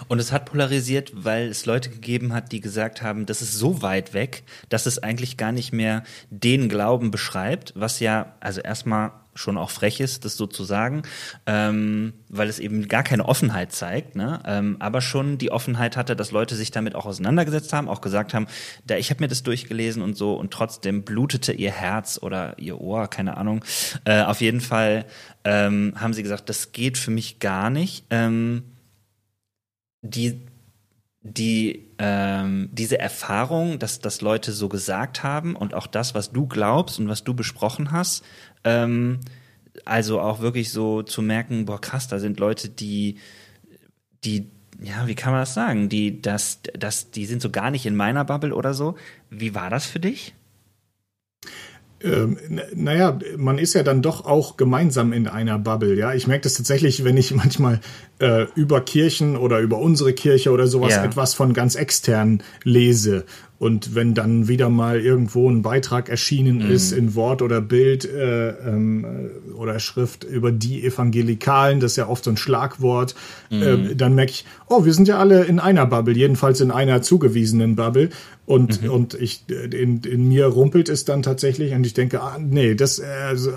[0.08, 3.82] Und es hat polarisiert, weil es Leute gegeben hat, die gesagt haben, das ist so
[3.82, 9.12] weit weg, dass es eigentlich gar nicht mehr den Glauben beschreibt, was ja, also erstmal
[9.34, 11.02] schon auch frech ist, das so zu sagen,
[11.46, 14.40] ähm, weil es eben gar keine Offenheit zeigt, ne?
[14.46, 18.34] ähm, aber schon die Offenheit hatte, dass Leute sich damit auch auseinandergesetzt haben, auch gesagt
[18.34, 18.46] haben,
[18.86, 22.80] da ich habe mir das durchgelesen und so und trotzdem blutete ihr Herz oder ihr
[22.80, 23.64] Ohr, keine Ahnung.
[24.04, 25.06] Äh, auf jeden Fall
[25.44, 28.04] ähm, haben sie gesagt, das geht für mich gar nicht.
[28.10, 28.62] Ähm,
[30.04, 30.40] die
[31.26, 36.46] die ähm, diese Erfahrung, dass, dass Leute so gesagt haben und auch das, was du
[36.46, 38.22] glaubst und was du besprochen hast,
[38.62, 39.20] ähm,
[39.86, 43.18] also auch wirklich so zu merken, boah krass, da sind Leute, die,
[44.22, 44.50] die,
[44.82, 47.96] ja, wie kann man das sagen, die, das, das, die sind so gar nicht in
[47.96, 48.96] meiner Bubble oder so.
[49.30, 50.34] Wie war das für dich?
[52.04, 52.36] Ähm,
[52.74, 56.12] naja, man ist ja dann doch auch gemeinsam in einer Bubble, ja.
[56.12, 57.80] Ich merke das tatsächlich, wenn ich manchmal
[58.18, 61.04] äh, über Kirchen oder über unsere Kirche oder sowas ja.
[61.04, 63.24] etwas von ganz extern lese
[63.64, 66.70] und wenn dann wieder mal irgendwo ein Beitrag erschienen mhm.
[66.70, 69.06] ist in Wort oder Bild äh, ähm,
[69.56, 73.14] oder Schrift über die Evangelikalen, das ist ja oft so ein Schlagwort,
[73.48, 73.62] mhm.
[73.62, 77.00] äh, dann merke ich, oh, wir sind ja alle in einer Bubble, jedenfalls in einer
[77.00, 78.10] zugewiesenen Bubble.
[78.44, 78.90] Und, mhm.
[78.90, 82.98] und ich, in, in mir rumpelt es dann tatsächlich und ich denke, ah, nee, das,
[82.98, 83.04] äh,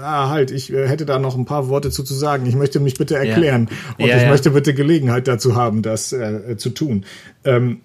[0.01, 2.45] ah, halt, ich äh, hätte da noch ein paar Worte zu, zu sagen.
[2.45, 4.05] Ich möchte mich bitte erklären ja.
[4.05, 4.30] und ja, ich ja.
[4.30, 7.03] möchte bitte Gelegenheit dazu haben, das äh, zu tun.
[7.43, 7.82] Ähm,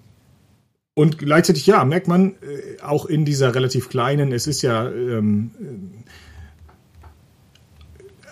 [0.95, 5.51] und gleichzeitig, ja, merkt man äh, auch in dieser relativ kleinen, es ist ja, ähm,
[5.59, 5.65] äh,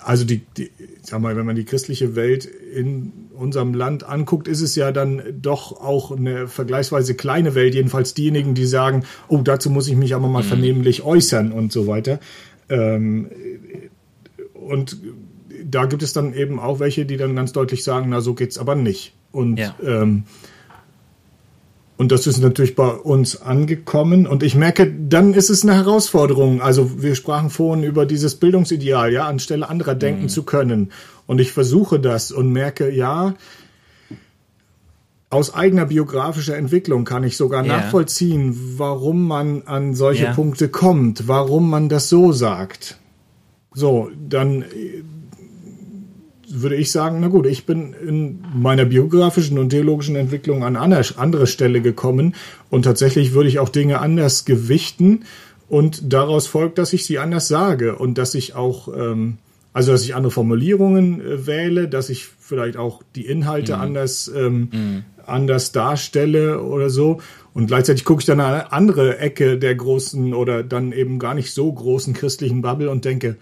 [0.03, 4.61] also die, die, sag mal, wenn man die christliche Welt in unserem Land anguckt, ist
[4.61, 9.69] es ja dann doch auch eine vergleichsweise kleine Welt, jedenfalls diejenigen, die sagen, oh, dazu
[9.69, 10.47] muss ich mich aber mal mhm.
[10.47, 12.19] vernehmlich äußern und so weiter.
[12.69, 13.29] Ähm,
[14.53, 14.97] und
[15.63, 18.57] da gibt es dann eben auch welche, die dann ganz deutlich sagen, na, so geht's
[18.57, 19.13] aber nicht.
[19.31, 19.75] Und ja.
[19.83, 20.23] ähm,
[22.01, 24.25] und das ist natürlich bei uns angekommen.
[24.25, 26.59] Und ich merke, dann ist es eine Herausforderung.
[26.59, 30.29] Also wir sprachen vorhin über dieses Bildungsideal, ja, anstelle anderer denken mhm.
[30.29, 30.91] zu können.
[31.27, 33.35] Und ich versuche das und merke, ja,
[35.29, 37.77] aus eigener biografischer Entwicklung kann ich sogar Ja.
[37.77, 40.33] nachvollziehen, warum man an solche Ja.
[40.33, 42.97] Punkte kommt, warum man das so sagt.
[43.75, 44.65] So, dann
[46.53, 51.01] würde ich sagen, na gut, ich bin in meiner biografischen und theologischen Entwicklung an einer
[51.17, 52.35] andere Stelle gekommen
[52.69, 55.23] und tatsächlich würde ich auch Dinge anders gewichten
[55.69, 59.37] und daraus folgt, dass ich sie anders sage und dass ich auch, ähm,
[59.71, 65.03] also dass ich andere Formulierungen äh, wähle, dass ich vielleicht auch die Inhalte anders, ähm,
[65.25, 67.21] anders darstelle oder so.
[67.53, 71.33] Und gleichzeitig gucke ich dann an eine andere Ecke der großen oder dann eben gar
[71.33, 73.37] nicht so großen christlichen Bubble und denke,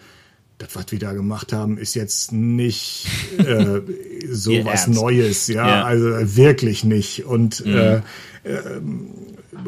[0.60, 3.08] das, was wir da gemacht haben, ist jetzt nicht
[3.40, 3.82] äh,
[4.30, 5.02] so Ihr was Ernst.
[5.02, 5.84] Neues, ja, Ja.
[5.84, 6.06] also
[6.36, 7.26] wirklich nicht.
[7.26, 8.02] Und äh,
[8.46, 9.08] ähm,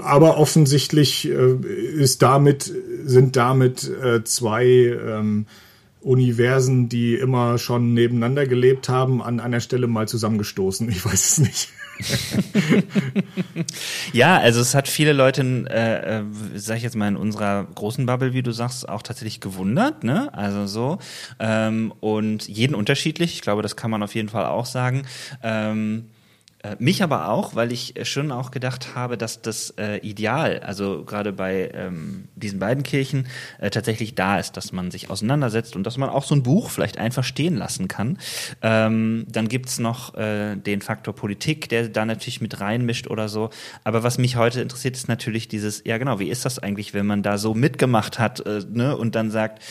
[0.01, 2.71] aber offensichtlich äh, ist damit
[3.03, 5.45] sind damit äh, zwei ähm,
[6.01, 10.89] Universen, die immer schon nebeneinander gelebt haben, an einer Stelle mal zusammengestoßen.
[10.89, 11.69] Ich weiß es nicht.
[14.13, 16.23] Ja, also es hat viele Leute, äh, äh,
[16.55, 20.33] sag ich jetzt mal in unserer großen Bubble, wie du sagst, auch tatsächlich gewundert, ne?
[20.33, 20.97] Also so
[21.39, 23.33] ähm, und jeden unterschiedlich.
[23.33, 25.03] Ich glaube, das kann man auf jeden Fall auch sagen.
[25.43, 26.20] Ähm, äh,
[26.79, 31.03] mich aber auch, weil ich äh, schon auch gedacht habe, dass das äh, Ideal, also
[31.03, 33.27] gerade bei ähm, diesen beiden Kirchen,
[33.59, 36.69] äh, tatsächlich da ist, dass man sich auseinandersetzt und dass man auch so ein Buch
[36.69, 38.17] vielleicht einfach stehen lassen kann.
[38.61, 43.49] Ähm, dann gibt's noch äh, den Faktor Politik, der da natürlich mit reinmischt oder so.
[43.83, 47.05] Aber was mich heute interessiert, ist natürlich dieses, ja genau, wie ist das eigentlich, wenn
[47.05, 49.63] man da so mitgemacht hat äh, ne, und dann sagt,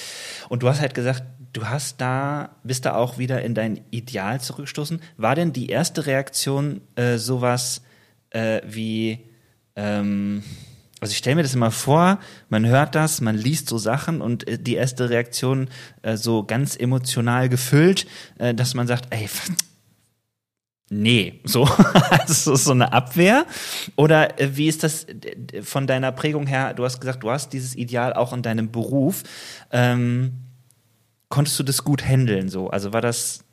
[0.49, 1.23] und du hast halt gesagt,
[1.53, 5.01] du hast da, bist da auch wieder in dein Ideal zurückgestoßen.
[5.17, 7.83] War denn die erste Reaktion äh, sowas
[8.31, 9.27] äh, wie,
[9.77, 10.43] ähm,
[11.01, 14.47] also ich stelle mir das immer vor, man hört das, man liest so Sachen und
[14.47, 15.69] äh, die erste Reaktion
[16.03, 18.07] äh, so ganz emotional gefüllt,
[18.39, 19.29] äh, dass man sagt, ey,
[20.91, 21.65] nee, so,
[22.11, 23.47] also so eine Abwehr?
[23.97, 25.07] Oder äh, wie ist das
[25.63, 26.75] von deiner Prägung her?
[26.75, 29.25] Du hast gesagt, du hast dieses Ideal auch in deinem Beruf.
[29.73, 30.50] Ähm,
[31.31, 32.69] konntest du das gut handeln so?
[32.69, 33.45] Also war das,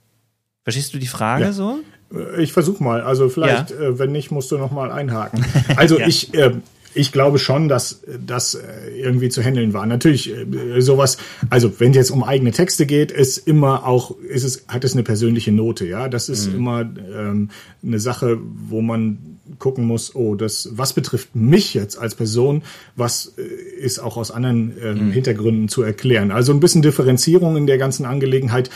[0.64, 1.52] verstehst du die Frage Ja.
[1.54, 1.80] so?
[2.14, 3.02] Äh, Ich versuche mal.
[3.02, 3.78] Also vielleicht, Ja.
[3.80, 5.46] äh, wenn nicht, musst du noch mal einhaken.
[5.78, 6.08] Also Ja.
[6.08, 6.52] ich, äh,
[6.94, 9.86] ich glaube schon, dass das äh, irgendwie zu handeln war.
[9.86, 11.18] Natürlich äh, sowas.
[11.52, 14.94] Also wenn es jetzt um eigene Texte geht, ist immer auch, ist es hat es
[14.94, 15.86] eine persönliche Note.
[15.86, 17.50] Ja, das ist immer ähm,
[17.84, 22.64] eine Sache, wo man gucken muss, oh, das, was betrifft mich jetzt als Person,
[22.96, 26.32] was äh, ist auch aus anderen ähm, Hintergründen zu erklären.
[26.32, 28.70] Also ein bisschen Differenzierung in der ganzen Angelegenheit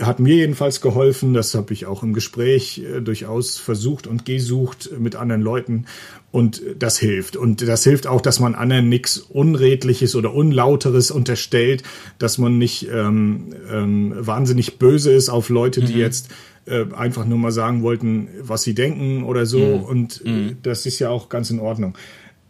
[0.00, 1.34] hat mir jedenfalls geholfen.
[1.34, 5.86] Das habe ich auch im Gespräch äh, durchaus versucht und gesucht mit anderen Leuten.
[6.30, 7.36] Und das hilft.
[7.36, 11.82] Und das hilft auch, dass man anderen nichts Unredliches oder Unlauteres unterstellt,
[12.18, 16.28] dass man nicht ähm, ähm, wahnsinnig böse ist auf Leute, die jetzt
[16.68, 19.60] äh, einfach nur mal sagen wollten, was sie denken oder so.
[19.60, 21.96] Und äh, das ist ja auch ganz in Ordnung.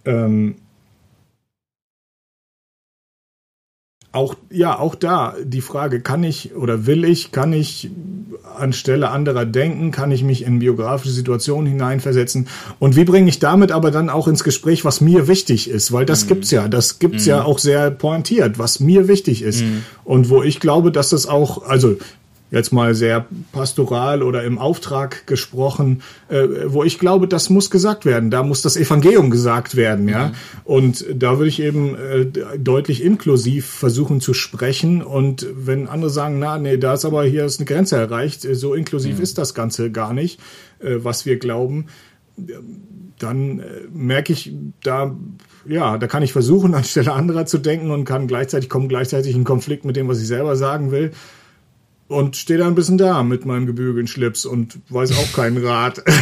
[0.04, 0.56] Ähm,
[4.10, 7.90] auch, ja, auch da die Frage, kann ich oder will ich, kann ich
[8.56, 12.48] anstelle anderer denken, kann ich mich in biografische Situationen hineinversetzen?
[12.78, 16.06] Und wie bringe ich damit aber dann auch ins Gespräch, was mir wichtig ist, weil
[16.06, 19.62] das gibt's ja, das gibt's ja auch sehr pointiert, was mir wichtig ist.
[20.04, 21.96] Und wo ich glaube, dass das auch, also
[22.50, 28.04] jetzt mal sehr pastoral oder im Auftrag gesprochen, äh, wo ich glaube, das muss gesagt
[28.04, 28.30] werden.
[28.30, 30.32] Da muss das Evangelium gesagt werden, ja.
[30.64, 32.26] Und da würde ich eben äh,
[32.58, 35.02] deutlich inklusiv versuchen zu sprechen.
[35.02, 38.54] Und wenn andere sagen, na, nee, da ist aber hier ist eine Grenze erreicht, äh,
[38.54, 40.40] so inklusiv ist das Ganze gar nicht,
[40.80, 41.86] äh, was wir glauben,
[43.18, 45.14] dann äh, merke ich, da
[45.66, 49.44] ja, da kann ich versuchen, anstelle anderer zu denken und kann gleichzeitig kommen gleichzeitig in
[49.44, 51.12] Konflikt mit dem, was ich selber sagen will
[52.08, 56.02] und stehe da ein bisschen da mit meinem gebügelten Schlips und weiß auch keinen Rat.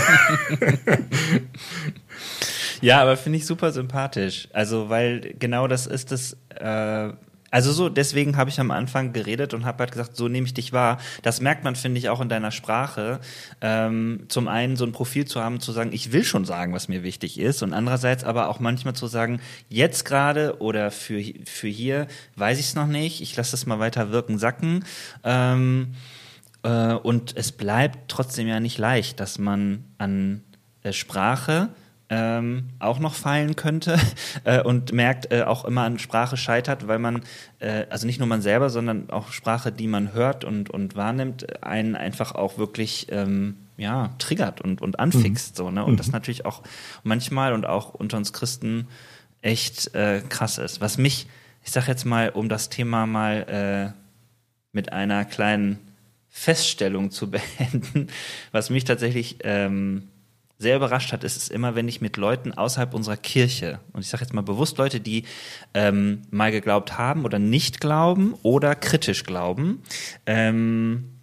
[2.80, 4.48] Ja, aber finde ich super sympathisch.
[4.52, 6.36] Also, weil genau das ist das.
[6.50, 7.12] Äh,
[7.50, 10.54] also so, deswegen habe ich am Anfang geredet und habe halt gesagt, so nehme ich
[10.54, 10.98] dich wahr.
[11.22, 13.20] Das merkt man, finde ich, auch in deiner Sprache.
[13.60, 16.88] Ähm, zum einen so ein Profil zu haben, zu sagen, ich will schon sagen, was
[16.88, 21.68] mir wichtig ist, und andererseits aber auch manchmal zu sagen, jetzt gerade oder für für
[21.68, 23.20] hier weiß ich es noch nicht.
[23.20, 24.84] Ich lasse das mal weiter wirken, sacken.
[25.24, 25.94] Ähm,
[26.62, 30.42] äh, und es bleibt trotzdem ja nicht leicht, dass man an
[30.82, 31.68] äh, Sprache
[32.08, 33.98] ähm, auch noch fallen könnte
[34.44, 37.22] äh, und merkt äh, auch immer an Sprache scheitert, weil man,
[37.58, 41.62] äh, also nicht nur man selber, sondern auch Sprache, die man hört und, und wahrnimmt,
[41.64, 45.56] einen einfach auch wirklich ähm, ja, triggert und, und anfixt.
[45.56, 45.84] So, ne?
[45.84, 46.62] Und das natürlich auch
[47.02, 48.88] manchmal und auch unter uns Christen
[49.42, 50.80] echt äh, krass ist.
[50.80, 51.26] Was mich,
[51.64, 53.98] ich sag jetzt mal, um das Thema mal äh,
[54.72, 55.78] mit einer kleinen
[56.28, 58.08] Feststellung zu beenden,
[58.52, 60.08] was mich tatsächlich ähm,
[60.58, 64.08] sehr überrascht hat, ist es immer, wenn ich mit Leuten außerhalb unserer Kirche, und ich
[64.08, 65.24] sage jetzt mal bewusst Leute, die
[65.74, 69.82] ähm, mal geglaubt haben oder nicht glauben oder kritisch glauben,
[70.24, 71.16] ähm,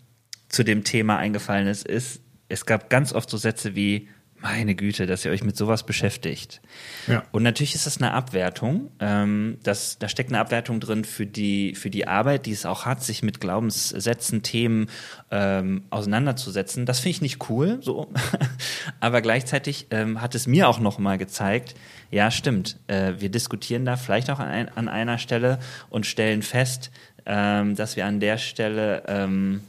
[0.49, 4.09] zu dem Thema eingefallen ist, ist, es gab ganz oft so Sätze wie,
[4.43, 6.61] meine Güte, dass ihr euch mit sowas beschäftigt.
[7.07, 7.23] Ja.
[7.31, 8.91] Und natürlich ist das eine Abwertung.
[8.99, 12.85] Ähm, das, da steckt eine Abwertung drin für die, für die Arbeit, die es auch
[12.85, 14.87] hat, sich mit Glaubenssätzen, Themen
[15.31, 16.85] ähm, auseinanderzusetzen.
[16.85, 18.11] Das finde ich nicht cool, so.
[18.99, 21.75] Aber gleichzeitig ähm, hat es mir auch nochmal gezeigt,
[22.11, 25.57] ja, stimmt, äh, wir diskutieren da vielleicht auch an, ein, an einer Stelle
[25.89, 26.91] und stellen fest,
[27.25, 29.61] ähm, dass wir an der Stelle ähm,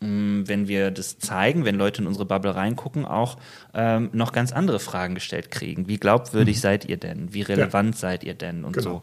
[0.00, 3.36] wenn wir das zeigen, wenn Leute in unsere Bubble reingucken, auch
[3.74, 5.88] ähm, noch ganz andere Fragen gestellt kriegen.
[5.88, 6.60] Wie glaubwürdig mhm.
[6.60, 7.34] seid ihr denn?
[7.34, 8.00] Wie relevant ja.
[8.00, 8.64] seid ihr denn?
[8.64, 9.02] Und genau.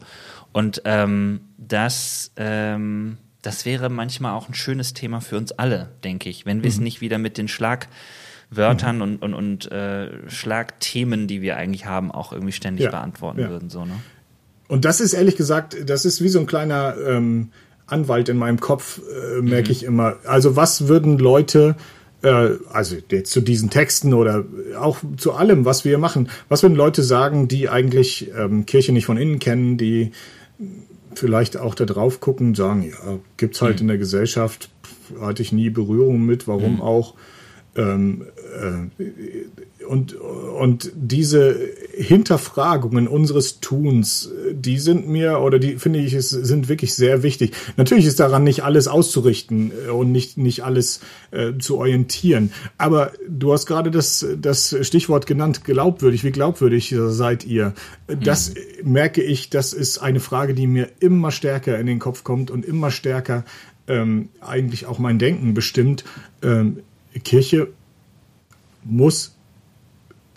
[0.52, 6.28] Und ähm, das, ähm, das wäre manchmal auch ein schönes Thema für uns alle, denke
[6.28, 6.84] ich, wenn wir es mhm.
[6.84, 9.02] nicht wieder mit den Schlagwörtern mhm.
[9.02, 12.90] und, und, und äh, Schlagthemen, die wir eigentlich haben, auch irgendwie ständig ja.
[12.90, 13.50] beantworten ja.
[13.50, 13.70] würden.
[13.70, 13.94] So, ne?
[14.66, 17.52] Und das ist ehrlich gesagt, das ist wie so ein kleiner ähm,
[17.88, 19.72] Anwalt in meinem Kopf, äh, merke mhm.
[19.72, 20.16] ich immer.
[20.24, 21.76] Also was würden Leute,
[22.22, 24.44] äh, also jetzt zu diesen Texten oder
[24.78, 29.06] auch zu allem, was wir machen, was würden Leute sagen, die eigentlich ähm, Kirche nicht
[29.06, 30.12] von innen kennen, die
[31.14, 33.82] vielleicht auch da drauf gucken, sagen, ja, gibt's halt mhm.
[33.82, 34.70] in der Gesellschaft,
[35.20, 36.80] hatte ich nie Berührung mit, warum mhm.
[36.80, 37.14] auch.
[37.76, 38.26] Ähm,
[38.60, 39.02] äh,
[39.88, 41.58] und, und diese
[41.96, 47.52] Hinterfragungen unseres Tuns, die sind mir oder die finde ich sind wirklich sehr wichtig.
[47.76, 52.52] Natürlich ist daran nicht alles auszurichten äh, und nicht nicht alles äh, zu orientieren.
[52.76, 56.22] Aber du hast gerade das das Stichwort genannt, glaubwürdig.
[56.22, 57.72] Wie glaubwürdig seid ihr?
[58.06, 58.92] Das mhm.
[58.92, 59.48] merke ich.
[59.48, 63.44] Das ist eine Frage, die mir immer stärker in den Kopf kommt und immer stärker
[63.86, 66.04] ähm, eigentlich auch mein Denken bestimmt.
[66.42, 66.80] Ähm,
[67.24, 67.68] Kirche
[68.84, 69.37] muss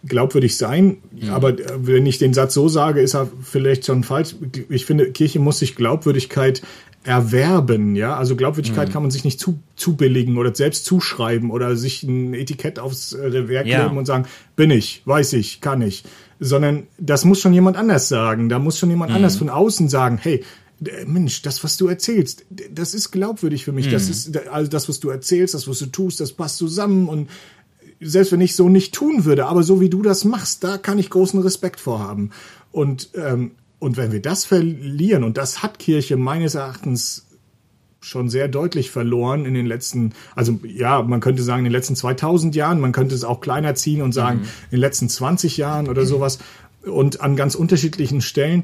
[0.04, 0.98] glaubwürdig sein.
[1.16, 1.34] Ja.
[1.34, 4.36] Aber äh, wenn ich den Satz so sage, ist er vielleicht schon falsch.
[4.70, 6.62] Ich finde, Kirche muss sich Glaubwürdigkeit
[7.04, 8.16] erwerben, ja.
[8.16, 8.94] Also Glaubwürdigkeit mhm.
[8.94, 13.48] kann man sich nicht zu, zubilligen oder selbst zuschreiben oder sich ein Etikett aufs äh,
[13.48, 13.84] Werk ja.
[13.84, 14.26] legen und sagen,
[14.56, 16.04] bin ich, weiß ich, kann ich.
[16.40, 18.50] Sondern das muss schon jemand anders sagen.
[18.50, 19.18] Da muss schon jemand mhm.
[19.18, 20.44] anders von außen sagen, hey,
[21.06, 23.88] Mensch, das, was du erzählst, das ist glaubwürdig für mich.
[23.88, 23.92] Mhm.
[23.92, 27.30] Das ist, also das, was du erzählst, das, was du tust, das passt zusammen und
[28.02, 31.00] selbst wenn ich so nicht tun würde, aber so wie du das machst, da kann
[31.00, 32.32] ich großen Respekt vorhaben.
[32.72, 37.28] Und, ähm, und wenn wir das verlieren, und das hat Kirche meines Erachtens
[38.02, 41.96] schon sehr deutlich verloren in den letzten, also ja, man könnte sagen in den letzten
[41.96, 44.46] 2000 Jahren, man könnte es auch kleiner ziehen und sagen mhm.
[44.46, 46.40] in den letzten 20 Jahren oder sowas
[46.84, 48.64] und an ganz unterschiedlichen Stellen.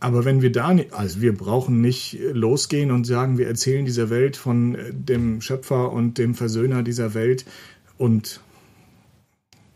[0.00, 4.08] Aber wenn wir da nicht, also wir brauchen nicht losgehen und sagen, wir erzählen dieser
[4.08, 7.44] Welt von dem Schöpfer und dem Versöhner dieser Welt
[7.98, 8.40] und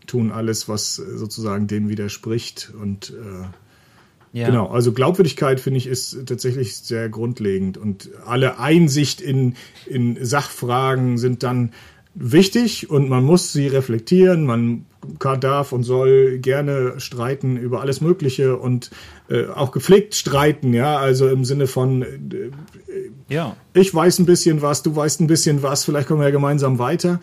[0.08, 2.72] tun alles, was sozusagen dem widerspricht.
[2.80, 4.46] Und äh, ja.
[4.46, 7.78] genau, also Glaubwürdigkeit finde ich ist tatsächlich sehr grundlegend.
[7.78, 9.54] Und alle Einsicht in,
[9.86, 11.72] in Sachfragen sind dann
[12.14, 14.44] wichtig und man muss sie reflektieren.
[14.44, 14.86] Man
[15.18, 18.90] kann, darf und soll gerne streiten über alles Mögliche und
[19.28, 22.50] äh, auch gepflegt streiten, ja, also im Sinne von äh,
[23.28, 23.56] ja.
[23.74, 26.78] ich weiß ein bisschen was, du weißt ein bisschen was, vielleicht kommen wir ja gemeinsam
[26.78, 27.20] weiter.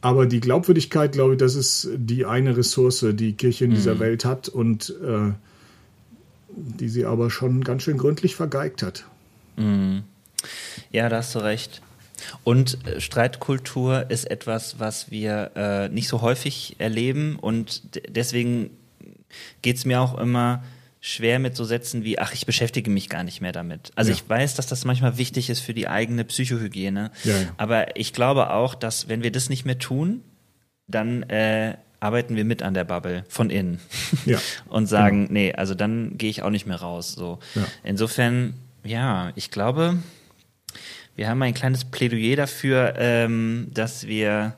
[0.00, 4.00] Aber die Glaubwürdigkeit, glaube ich, das ist die eine Ressource, die Kirche in dieser mhm.
[4.00, 5.32] Welt hat und äh,
[6.50, 9.04] die sie aber schon ganz schön gründlich vergeigt hat.
[9.56, 10.04] Mhm.
[10.92, 11.82] Ja, da hast du recht.
[12.44, 18.70] Und äh, Streitkultur ist etwas, was wir äh, nicht so häufig erleben und deswegen
[19.62, 20.62] geht es mir auch immer
[21.00, 23.92] schwer mit so Sätzen wie, ach, ich beschäftige mich gar nicht mehr damit.
[23.94, 24.16] Also ja.
[24.16, 27.10] ich weiß, dass das manchmal wichtig ist für die eigene Psychohygiene.
[27.24, 27.48] Ja, ja.
[27.56, 30.22] Aber ich glaube auch, dass wenn wir das nicht mehr tun,
[30.88, 33.80] dann äh, arbeiten wir mit an der Bubble von innen.
[34.24, 34.38] Ja.
[34.68, 35.32] Und sagen, genau.
[35.32, 37.12] nee, also dann gehe ich auch nicht mehr raus.
[37.12, 37.38] So.
[37.84, 39.98] Insofern, ja, ich glaube,
[41.16, 44.54] wir haben ein kleines Plädoyer dafür, ähm, dass wir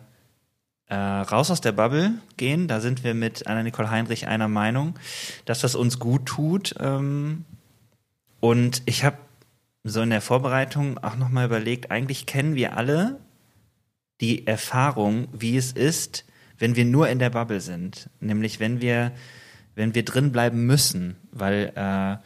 [0.90, 2.68] äh, raus aus der Bubble gehen.
[2.68, 4.98] Da sind wir mit Anna-Nicole Heinrich einer Meinung,
[5.44, 6.74] dass das uns gut tut.
[6.80, 7.44] Ähm,
[8.40, 9.16] und ich habe
[9.84, 13.20] so in der Vorbereitung auch nochmal überlegt, eigentlich kennen wir alle
[14.20, 16.24] die Erfahrung, wie es ist,
[16.58, 18.10] wenn wir nur in der Bubble sind.
[18.20, 19.12] Nämlich wenn wir,
[19.74, 22.16] wenn wir drin bleiben müssen, weil äh,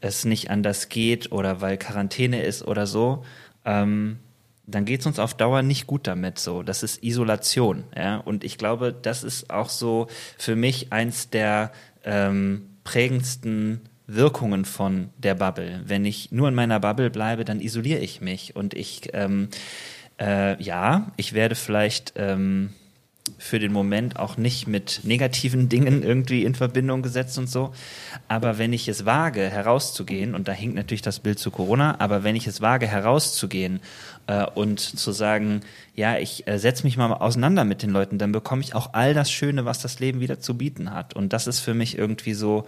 [0.00, 3.24] es nicht anders geht oder weil Quarantäne ist oder so.
[3.64, 4.18] Ähm,
[4.66, 6.38] dann geht es uns auf Dauer nicht gut damit.
[6.38, 7.84] So, das ist Isolation.
[7.96, 10.06] Ja, und ich glaube, das ist auch so
[10.38, 11.72] für mich eins der
[12.04, 15.82] ähm, prägendsten Wirkungen von der Bubble.
[15.86, 19.48] Wenn ich nur in meiner Bubble bleibe, dann isoliere ich mich und ich ähm,
[20.20, 22.70] äh, ja, ich werde vielleicht ähm,
[23.38, 27.72] für den Moment auch nicht mit negativen Dingen irgendwie in Verbindung gesetzt und so.
[28.28, 32.22] Aber wenn ich es wage, herauszugehen, und da hinkt natürlich das Bild zu Corona, aber
[32.22, 33.80] wenn ich es wage, herauszugehen
[34.26, 35.60] äh, und zu sagen,
[35.94, 39.14] ja, ich äh, setze mich mal auseinander mit den Leuten, dann bekomme ich auch all
[39.14, 41.14] das Schöne, was das Leben wieder zu bieten hat.
[41.14, 42.66] Und das ist für mich irgendwie so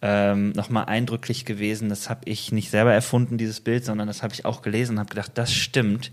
[0.00, 1.90] ähm, nochmal eindrücklich gewesen.
[1.90, 5.00] Das habe ich nicht selber erfunden, dieses Bild, sondern das habe ich auch gelesen und
[5.00, 6.12] habe gedacht, das stimmt.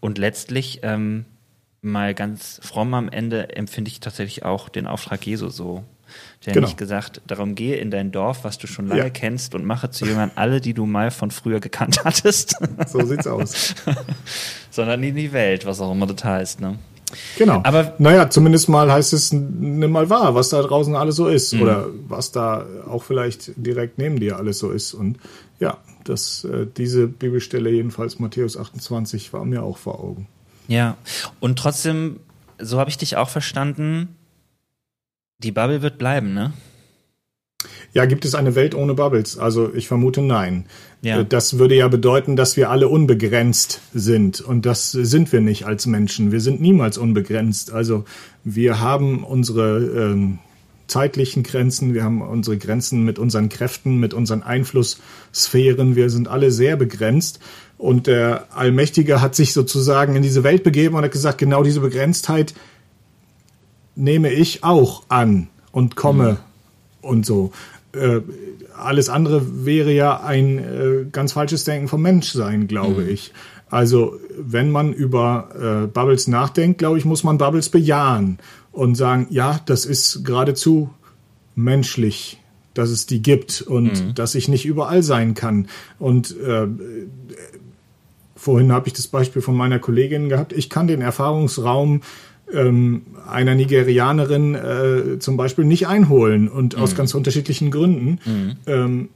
[0.00, 1.24] Und letztlich ähm,
[1.82, 5.84] mal ganz fromm am Ende empfinde ich tatsächlich auch den Auftrag Jesu so.
[6.44, 6.66] Der genau.
[6.66, 9.10] nicht gesagt, darum gehe in dein Dorf, was du schon lange ja.
[9.10, 12.56] kennst und mache zu Jüngern alle, die du mal von früher gekannt hattest.
[12.86, 13.74] So sieht's aus.
[14.70, 16.78] Sondern in die Welt, was auch immer das heißt, ne?
[17.38, 17.60] Genau.
[17.64, 21.52] Aber naja, zumindest mal heißt es, nimm mal wahr, was da draußen alles so ist
[21.52, 21.62] mhm.
[21.62, 24.94] oder was da auch vielleicht direkt neben dir alles so ist.
[24.94, 25.18] Und
[25.60, 30.28] ja, das, äh, diese Bibelstelle jedenfalls Matthäus 28 war mir auch vor Augen.
[30.68, 30.96] Ja,
[31.40, 32.20] und trotzdem,
[32.58, 34.16] so habe ich dich auch verstanden,
[35.38, 36.52] die Bubble wird bleiben, ne?
[37.92, 39.38] Ja, gibt es eine Welt ohne Bubbles?
[39.38, 40.64] Also ich vermute nein.
[41.02, 41.20] Ja.
[41.20, 44.40] Äh, das würde ja bedeuten, dass wir alle unbegrenzt sind.
[44.40, 46.32] Und das sind wir nicht als Menschen.
[46.32, 47.72] Wir sind niemals unbegrenzt.
[47.72, 48.04] Also
[48.44, 50.38] wir haben unsere ähm,
[50.86, 55.96] zeitlichen Grenzen, wir haben unsere Grenzen mit unseren Kräften, mit unseren Einflusssphären.
[55.96, 57.40] Wir sind alle sehr begrenzt.
[57.82, 61.80] Und der Allmächtige hat sich sozusagen in diese Welt begeben und hat gesagt, genau diese
[61.80, 62.54] Begrenztheit
[63.96, 66.38] nehme ich auch an und komme mhm.
[67.00, 67.50] und so.
[67.92, 68.20] Äh,
[68.78, 73.08] alles andere wäre ja ein äh, ganz falsches Denken vom Menschsein, glaube mhm.
[73.08, 73.32] ich.
[73.68, 75.48] Also wenn man über
[75.82, 78.38] äh, Bubbles nachdenkt, glaube ich, muss man Bubbles bejahen
[78.70, 80.90] und sagen, ja, das ist geradezu
[81.56, 82.38] menschlich,
[82.74, 84.14] dass es die gibt und mhm.
[84.14, 85.66] dass ich nicht überall sein kann.
[85.98, 86.68] Und äh,
[88.42, 90.52] Vorhin habe ich das Beispiel von meiner Kollegin gehabt.
[90.52, 92.00] Ich kann den Erfahrungsraum
[92.52, 96.82] ähm, einer Nigerianerin äh, zum Beispiel nicht einholen und mhm.
[96.82, 98.18] aus ganz unterschiedlichen Gründen.
[98.24, 98.56] Mhm.
[98.66, 99.08] Ähm,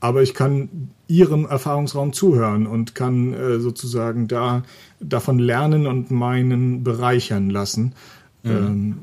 [0.00, 4.62] aber ich kann ihrem Erfahrungsraum zuhören und kann äh, sozusagen da
[4.98, 7.92] davon lernen und meinen bereichern lassen.
[8.44, 8.50] Mhm.
[8.50, 8.98] Ähm,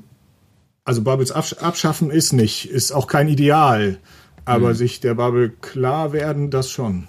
[0.85, 3.99] also Bubbles abschaffen ist nicht, ist auch kein Ideal,
[4.43, 4.73] aber mhm.
[4.73, 7.07] sich der Bubble klar werden, das schon.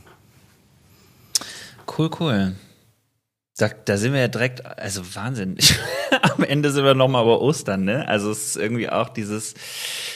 [1.87, 2.57] Cool, cool.
[3.59, 5.57] Da, da sind wir ja direkt, also Wahnsinn.
[6.23, 8.07] Am Ende sind wir nochmal über Ostern, ne?
[8.07, 9.55] Also es ist irgendwie auch dieses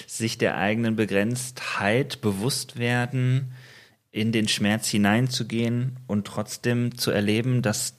[0.07, 3.53] sich der eigenen Begrenztheit bewusst werden,
[4.11, 7.95] in den Schmerz hineinzugehen und trotzdem zu erleben, dass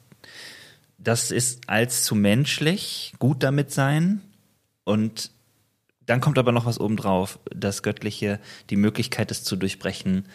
[0.98, 4.22] das ist als zu menschlich, gut damit sein
[4.84, 5.32] und
[6.06, 10.26] dann kommt aber noch was obendrauf, das Göttliche, die Möglichkeit, es zu durchbrechen,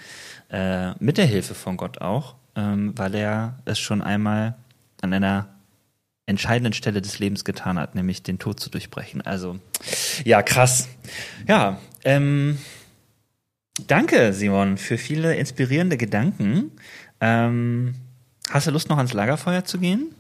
[0.51, 4.57] äh, mit der Hilfe von Gott auch ähm, weil er es schon einmal
[5.02, 5.48] an einer
[6.26, 9.22] entscheidenden Stelle des Lebens getan hat, nämlich den Tod zu durchbrechen.
[9.22, 9.59] Also,
[10.24, 10.88] ja, krass.
[11.46, 12.59] Ja, ähm,
[13.86, 16.72] danke, Simon, für viele inspirierende Gedanken.
[17.20, 17.94] Ähm,
[18.50, 20.14] hast du Lust, noch ans Lagerfeuer zu gehen?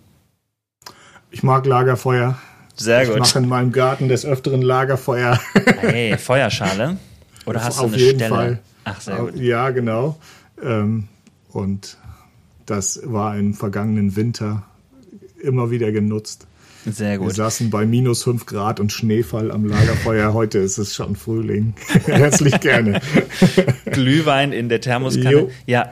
[1.30, 2.38] Ich mag Lagerfeuer.
[2.76, 3.14] Sehr gut.
[3.14, 5.40] Ich mache in meinem Garten des Öfteren Lagerfeuer.
[5.80, 6.98] Hey, Feuerschale?
[7.46, 8.34] Oder hast Auf du eine jeden Stelle?
[8.34, 8.58] Fall.
[8.84, 9.36] Ach, sehr gut.
[9.36, 10.18] Ja, genau.
[10.62, 11.08] Ähm,
[11.50, 11.96] und
[12.66, 14.64] das war im vergangenen Winter
[15.40, 16.46] immer wieder genutzt.
[16.86, 17.28] Sehr gut.
[17.28, 20.32] Wir saßen bei minus fünf Grad und Schneefall am Lagerfeuer.
[20.32, 21.74] Heute ist es schon Frühling.
[22.06, 23.00] Herzlich gerne.
[23.86, 25.30] Glühwein in der Thermoskanne.
[25.32, 25.50] Jo.
[25.66, 25.90] Ja.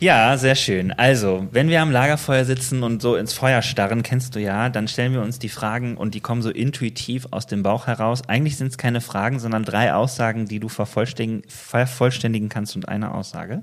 [0.00, 0.92] Ja, sehr schön.
[0.92, 4.86] Also, wenn wir am Lagerfeuer sitzen und so ins Feuer starren, kennst du ja, dann
[4.86, 8.28] stellen wir uns die Fragen und die kommen so intuitiv aus dem Bauch heraus.
[8.28, 13.14] Eigentlich sind es keine Fragen, sondern drei Aussagen, die du vervollständigen, vervollständigen kannst und eine
[13.14, 13.62] Aussage.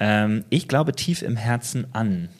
[0.00, 2.30] Ähm, ich glaube tief im Herzen an.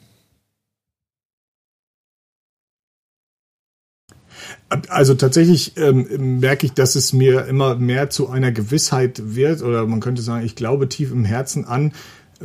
[4.88, 9.84] Also tatsächlich ähm, merke ich, dass es mir immer mehr zu einer Gewissheit wird, oder
[9.86, 11.92] man könnte sagen, ich glaube tief im Herzen an,
[12.40, 12.44] äh,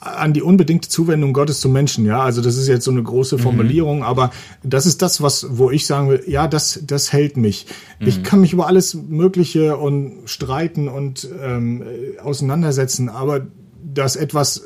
[0.00, 2.04] an die unbedingte Zuwendung Gottes zum Menschen.
[2.04, 3.40] Ja, also das ist jetzt so eine große mhm.
[3.40, 4.02] Formulierung, mhm.
[4.02, 4.30] aber
[4.62, 7.66] das ist das, was, wo ich sagen will, ja, das, das hält mich.
[7.98, 8.06] Mhm.
[8.06, 11.82] Ich kann mich über alles Mögliche und streiten und ähm,
[12.22, 13.46] auseinandersetzen, aber
[13.82, 14.62] dass etwas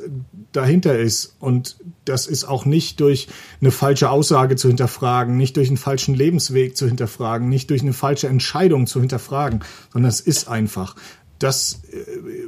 [0.53, 1.35] dahinter ist.
[1.39, 3.27] Und das ist auch nicht durch
[3.59, 7.93] eine falsche Aussage zu hinterfragen, nicht durch einen falschen Lebensweg zu hinterfragen, nicht durch eine
[7.93, 10.95] falsche Entscheidung zu hinterfragen, sondern es ist einfach.
[11.39, 11.97] Das äh,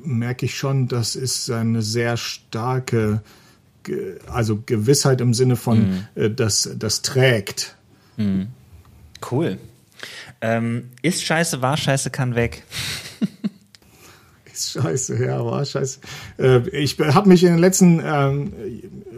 [0.04, 3.22] merke ich schon, das ist eine sehr starke,
[4.32, 6.08] also Gewissheit im Sinne von, mhm.
[6.16, 7.76] äh, das, das trägt.
[8.18, 8.48] Mhm.
[9.32, 9.58] Cool.
[10.42, 12.64] Ähm, ist scheiße, war scheiße, kann weg.
[14.56, 16.00] Scheiße, ja, war scheiße.
[16.40, 18.54] Äh, ich habe mich in den letzten ähm,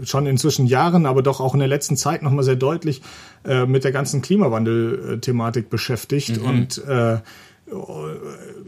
[0.03, 3.01] schon inzwischen Jahren, aber doch auch in der letzten Zeit nochmal sehr deutlich
[3.45, 6.45] äh, mit der ganzen Klimawandel-Thematik beschäftigt mhm.
[6.45, 7.17] und äh,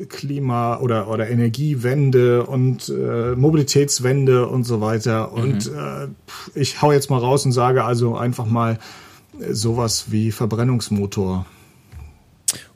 [0.10, 5.32] Klima oder oder Energiewende und äh, Mobilitätswende und so weiter.
[5.34, 5.42] Mhm.
[5.42, 6.08] Und äh,
[6.54, 8.78] ich hau jetzt mal raus und sage also einfach mal
[9.52, 11.46] sowas wie Verbrennungsmotor.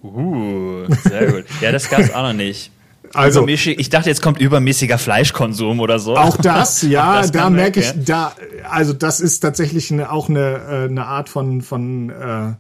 [0.03, 1.45] Uh, sehr gut.
[1.61, 2.71] Ja, das gab's auch noch nicht.
[3.13, 6.17] Also, ich dachte, jetzt kommt übermäßiger Fleischkonsum oder so.
[6.17, 8.35] Auch das, ja, das da merke ich, da,
[8.69, 12.53] also das ist tatsächlich eine, auch eine, äh, eine Art von, von äh,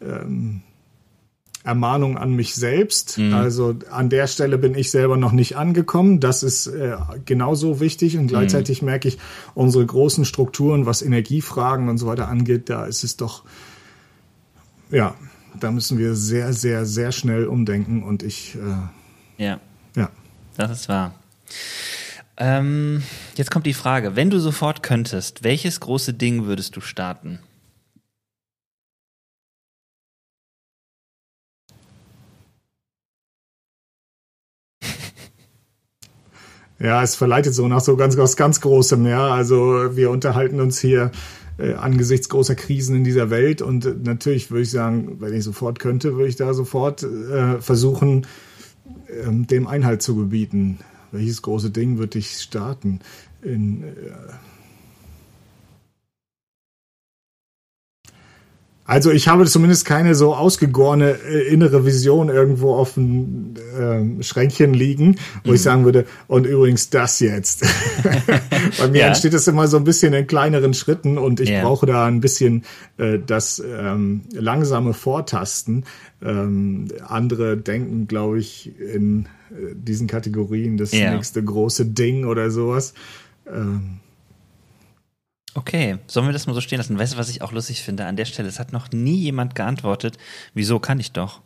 [0.00, 0.62] ähm,
[1.66, 3.18] Ermahnung an mich selbst.
[3.18, 3.34] Mhm.
[3.34, 6.20] Also an der Stelle bin ich selber noch nicht angekommen.
[6.20, 8.86] Das ist äh, genauso wichtig und gleichzeitig mhm.
[8.86, 9.18] merke ich,
[9.54, 13.42] unsere großen Strukturen, was Energiefragen und so weiter angeht, da ist es doch,
[14.90, 15.16] ja,
[15.58, 18.56] da müssen wir sehr, sehr, sehr schnell umdenken und ich.
[18.56, 19.60] Äh, ja.
[20.56, 21.14] Das ist wahr.
[22.38, 23.02] Ähm,
[23.36, 27.40] jetzt kommt die Frage, wenn du sofort könntest, welches große Ding würdest du starten?
[36.78, 39.30] Ja, es verleitet so nach so ganz, ganz, ganz Großem, ja.
[39.30, 41.10] Also wir unterhalten uns hier
[41.58, 45.42] äh, angesichts großer Krisen in dieser Welt und äh, natürlich würde ich sagen, wenn ich
[45.42, 48.26] sofort könnte, würde ich da sofort äh, versuchen,
[49.08, 50.78] dem Einhalt zu gebieten.
[51.12, 53.00] Welches große Ding würde ich starten?
[53.42, 53.84] In,
[58.86, 64.74] Also ich habe zumindest keine so ausgegorene äh, innere Vision irgendwo auf dem äh, Schränkchen
[64.74, 65.54] liegen, wo mhm.
[65.56, 67.64] ich sagen würde, und übrigens das jetzt.
[68.78, 69.06] Bei mir ja.
[69.08, 71.62] entsteht es immer so ein bisschen in kleineren Schritten und ich ja.
[71.62, 72.64] brauche da ein bisschen
[72.98, 75.84] äh, das ähm, langsame Vortasten.
[76.22, 81.12] Ähm, andere denken, glaube ich, in äh, diesen Kategorien das ja.
[81.14, 82.94] nächste große Ding oder sowas.
[83.52, 84.00] Ähm,
[85.56, 86.98] Okay, sollen wir das mal so stehen lassen?
[86.98, 88.46] Weißt du, was ich auch lustig finde an der Stelle?
[88.46, 90.18] Es hat noch nie jemand geantwortet,
[90.52, 91.40] wieso kann ich doch?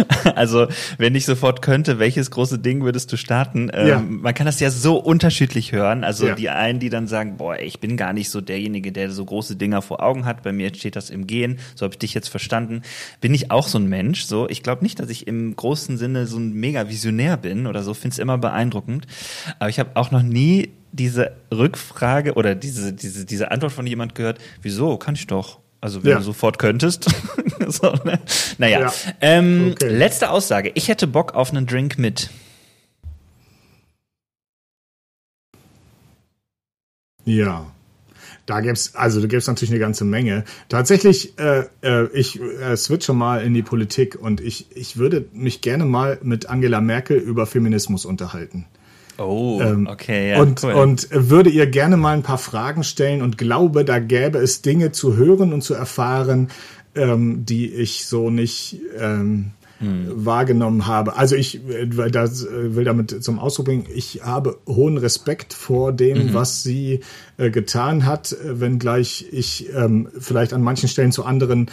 [0.34, 0.66] also,
[0.98, 3.70] wenn ich sofort könnte, welches große Ding würdest du starten?
[3.72, 3.98] Ähm, ja.
[4.00, 6.04] Man kann das ja so unterschiedlich hören.
[6.04, 6.34] Also ja.
[6.34, 9.56] die einen, die dann sagen, boah, ich bin gar nicht so derjenige, der so große
[9.56, 10.42] Dinger vor Augen hat.
[10.42, 11.58] Bei mir steht das im Gehen.
[11.74, 12.82] So habe ich dich jetzt verstanden.
[13.20, 14.24] Bin ich auch so ein Mensch?
[14.24, 17.82] So, ich glaube nicht, dass ich im großen Sinne so ein mega Visionär bin oder
[17.82, 17.94] so.
[17.94, 19.06] Finde es immer beeindruckend.
[19.58, 24.14] Aber ich habe auch noch nie diese Rückfrage oder diese, diese, diese Antwort von jemand
[24.14, 25.61] gehört, wieso, kann ich doch.
[25.82, 26.18] Also wenn ja.
[26.18, 27.06] du sofort könntest.
[27.66, 28.20] so, ne?
[28.56, 28.80] Naja.
[28.80, 28.92] Ja.
[29.20, 29.88] Ähm, okay.
[29.88, 30.70] Letzte Aussage.
[30.74, 32.30] Ich hätte Bock auf einen Drink mit.
[37.24, 37.66] Ja.
[38.46, 40.44] Da gibt's also da gibt's natürlich eine ganze Menge.
[40.68, 45.62] Tatsächlich, äh, äh, ich äh, switche mal in die Politik und ich, ich würde mich
[45.62, 48.66] gerne mal mit Angela Merkel über Feminismus unterhalten.
[49.22, 50.72] Oh, ähm, okay, ja, und, cool.
[50.72, 54.92] und würde ihr gerne mal ein paar Fragen stellen und glaube, da gäbe es Dinge
[54.92, 56.48] zu hören und zu erfahren,
[56.94, 60.06] ähm, die ich so nicht ähm, hm.
[60.24, 61.16] wahrgenommen habe.
[61.16, 65.92] Also ich äh, das, äh, will damit zum Ausdruck bringen, ich habe hohen Respekt vor
[65.92, 66.34] dem, mhm.
[66.34, 67.00] was sie
[67.36, 71.70] äh, getan hat, wenngleich ich ähm, vielleicht an manchen Stellen zu anderen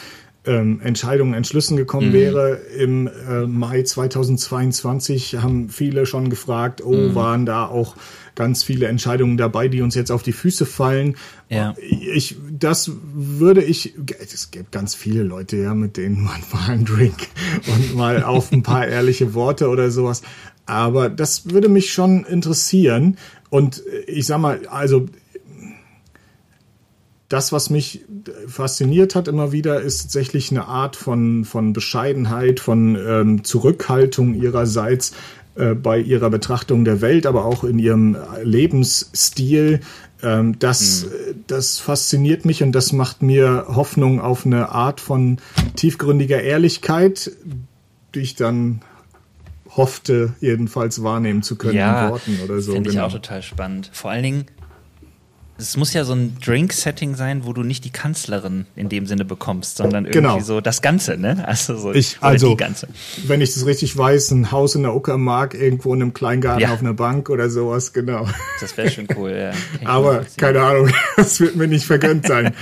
[0.49, 2.13] ähm, Entscheidungen, Entschlüssen gekommen mhm.
[2.13, 2.55] wäre.
[2.77, 7.15] Im äh, Mai 2022 haben viele schon gefragt, oh, mhm.
[7.15, 7.95] waren da auch
[8.33, 11.17] ganz viele Entscheidungen dabei, die uns jetzt auf die Füße fallen.
[11.49, 11.75] Ja.
[11.77, 16.85] Ich, das würde ich, es gibt ganz viele Leute, ja, mit denen man mal einen
[16.85, 17.27] Drink
[17.67, 20.23] und mal auf ein paar ehrliche Worte oder sowas.
[20.65, 23.17] Aber das würde mich schon interessieren.
[23.49, 25.07] Und ich sag mal, also
[27.29, 28.05] das, was mich
[28.47, 35.13] fasziniert hat immer wieder, ist tatsächlich eine Art von, von Bescheidenheit, von ähm, Zurückhaltung ihrerseits
[35.55, 39.81] äh, bei ihrer Betrachtung der Welt, aber auch in ihrem Lebensstil.
[40.23, 41.43] Ähm, das, mhm.
[41.45, 45.37] das fasziniert mich und das macht mir Hoffnung auf eine Art von
[45.75, 47.31] tiefgründiger Ehrlichkeit,
[48.15, 48.81] die ich dann
[49.69, 52.73] hoffte, jedenfalls wahrnehmen zu können ja, in Worten oder so.
[52.73, 53.07] Finde genau.
[53.07, 53.91] ich auch total spannend.
[53.93, 54.45] Vor allen Dingen,
[55.59, 59.25] es muss ja so ein Drink-Setting sein, wo du nicht die Kanzlerin in dem Sinne
[59.25, 60.39] bekommst, sondern irgendwie genau.
[60.39, 61.45] so das Ganze, ne?
[61.45, 62.87] Also so ich, also, die Ganze.
[63.27, 66.73] Wenn ich das richtig weiß, ein Haus in der Uckermark, irgendwo in einem Kleingarten ja.
[66.73, 68.27] auf einer Bank oder sowas, genau.
[68.61, 69.51] Das wäre schon cool, ja.
[69.87, 72.53] Aber keine Ahnung, das wird mir nicht vergönnt sein.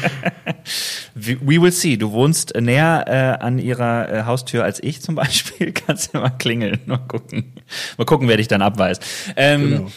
[1.16, 1.98] We will see.
[1.98, 5.72] Du wohnst näher äh, an ihrer äh, Haustür als ich zum Beispiel.
[5.72, 7.54] Kannst ja mal klingeln, mal gucken.
[7.98, 9.04] Mal gucken, wer dich dann abweist.
[9.36, 9.92] Ähm, genau.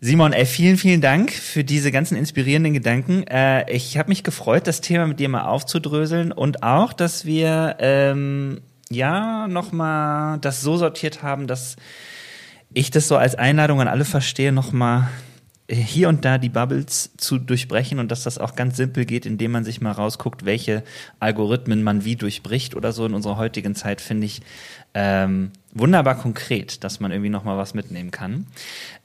[0.00, 3.24] Simon, ey, vielen, vielen Dank für diese ganzen inspirierenden Gedanken.
[3.26, 7.76] Äh, ich habe mich gefreut, das Thema mit dir mal aufzudröseln und auch, dass wir
[7.80, 8.60] ähm,
[8.90, 11.74] ja nochmal das so sortiert haben, dass
[12.72, 15.08] ich das so als Einladung an alle verstehe, nochmal
[15.68, 19.50] hier und da die Bubbles zu durchbrechen und dass das auch ganz simpel geht, indem
[19.50, 20.82] man sich mal rausguckt, welche
[21.20, 24.40] Algorithmen man wie durchbricht oder so in unserer heutigen Zeit, finde ich
[24.98, 28.46] ähm, wunderbar konkret, dass man irgendwie noch mal was mitnehmen kann.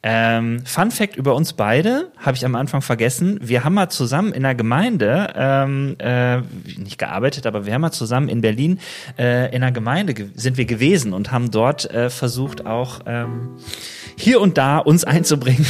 [0.01, 3.39] Ähm, Fun Fact über uns beide habe ich am Anfang vergessen.
[3.43, 6.37] Wir haben mal zusammen in der Gemeinde ähm, äh,
[6.79, 8.79] nicht gearbeitet, aber wir haben mal zusammen in Berlin
[9.19, 13.49] äh, in der Gemeinde sind wir gewesen und haben dort äh, versucht auch ähm,
[14.17, 15.67] hier und da uns einzubringen.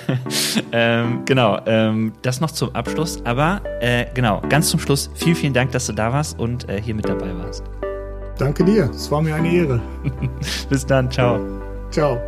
[0.72, 3.24] ähm, genau, ähm, das noch zum Abschluss.
[3.24, 6.82] Aber äh, genau, ganz zum Schluss, vielen, vielen Dank, dass du da warst und äh,
[6.82, 7.64] hier mit dabei warst.
[8.38, 9.80] Danke dir, es war mir eine Ehre.
[10.68, 11.40] Bis dann, ciao.
[11.90, 12.20] Ciao.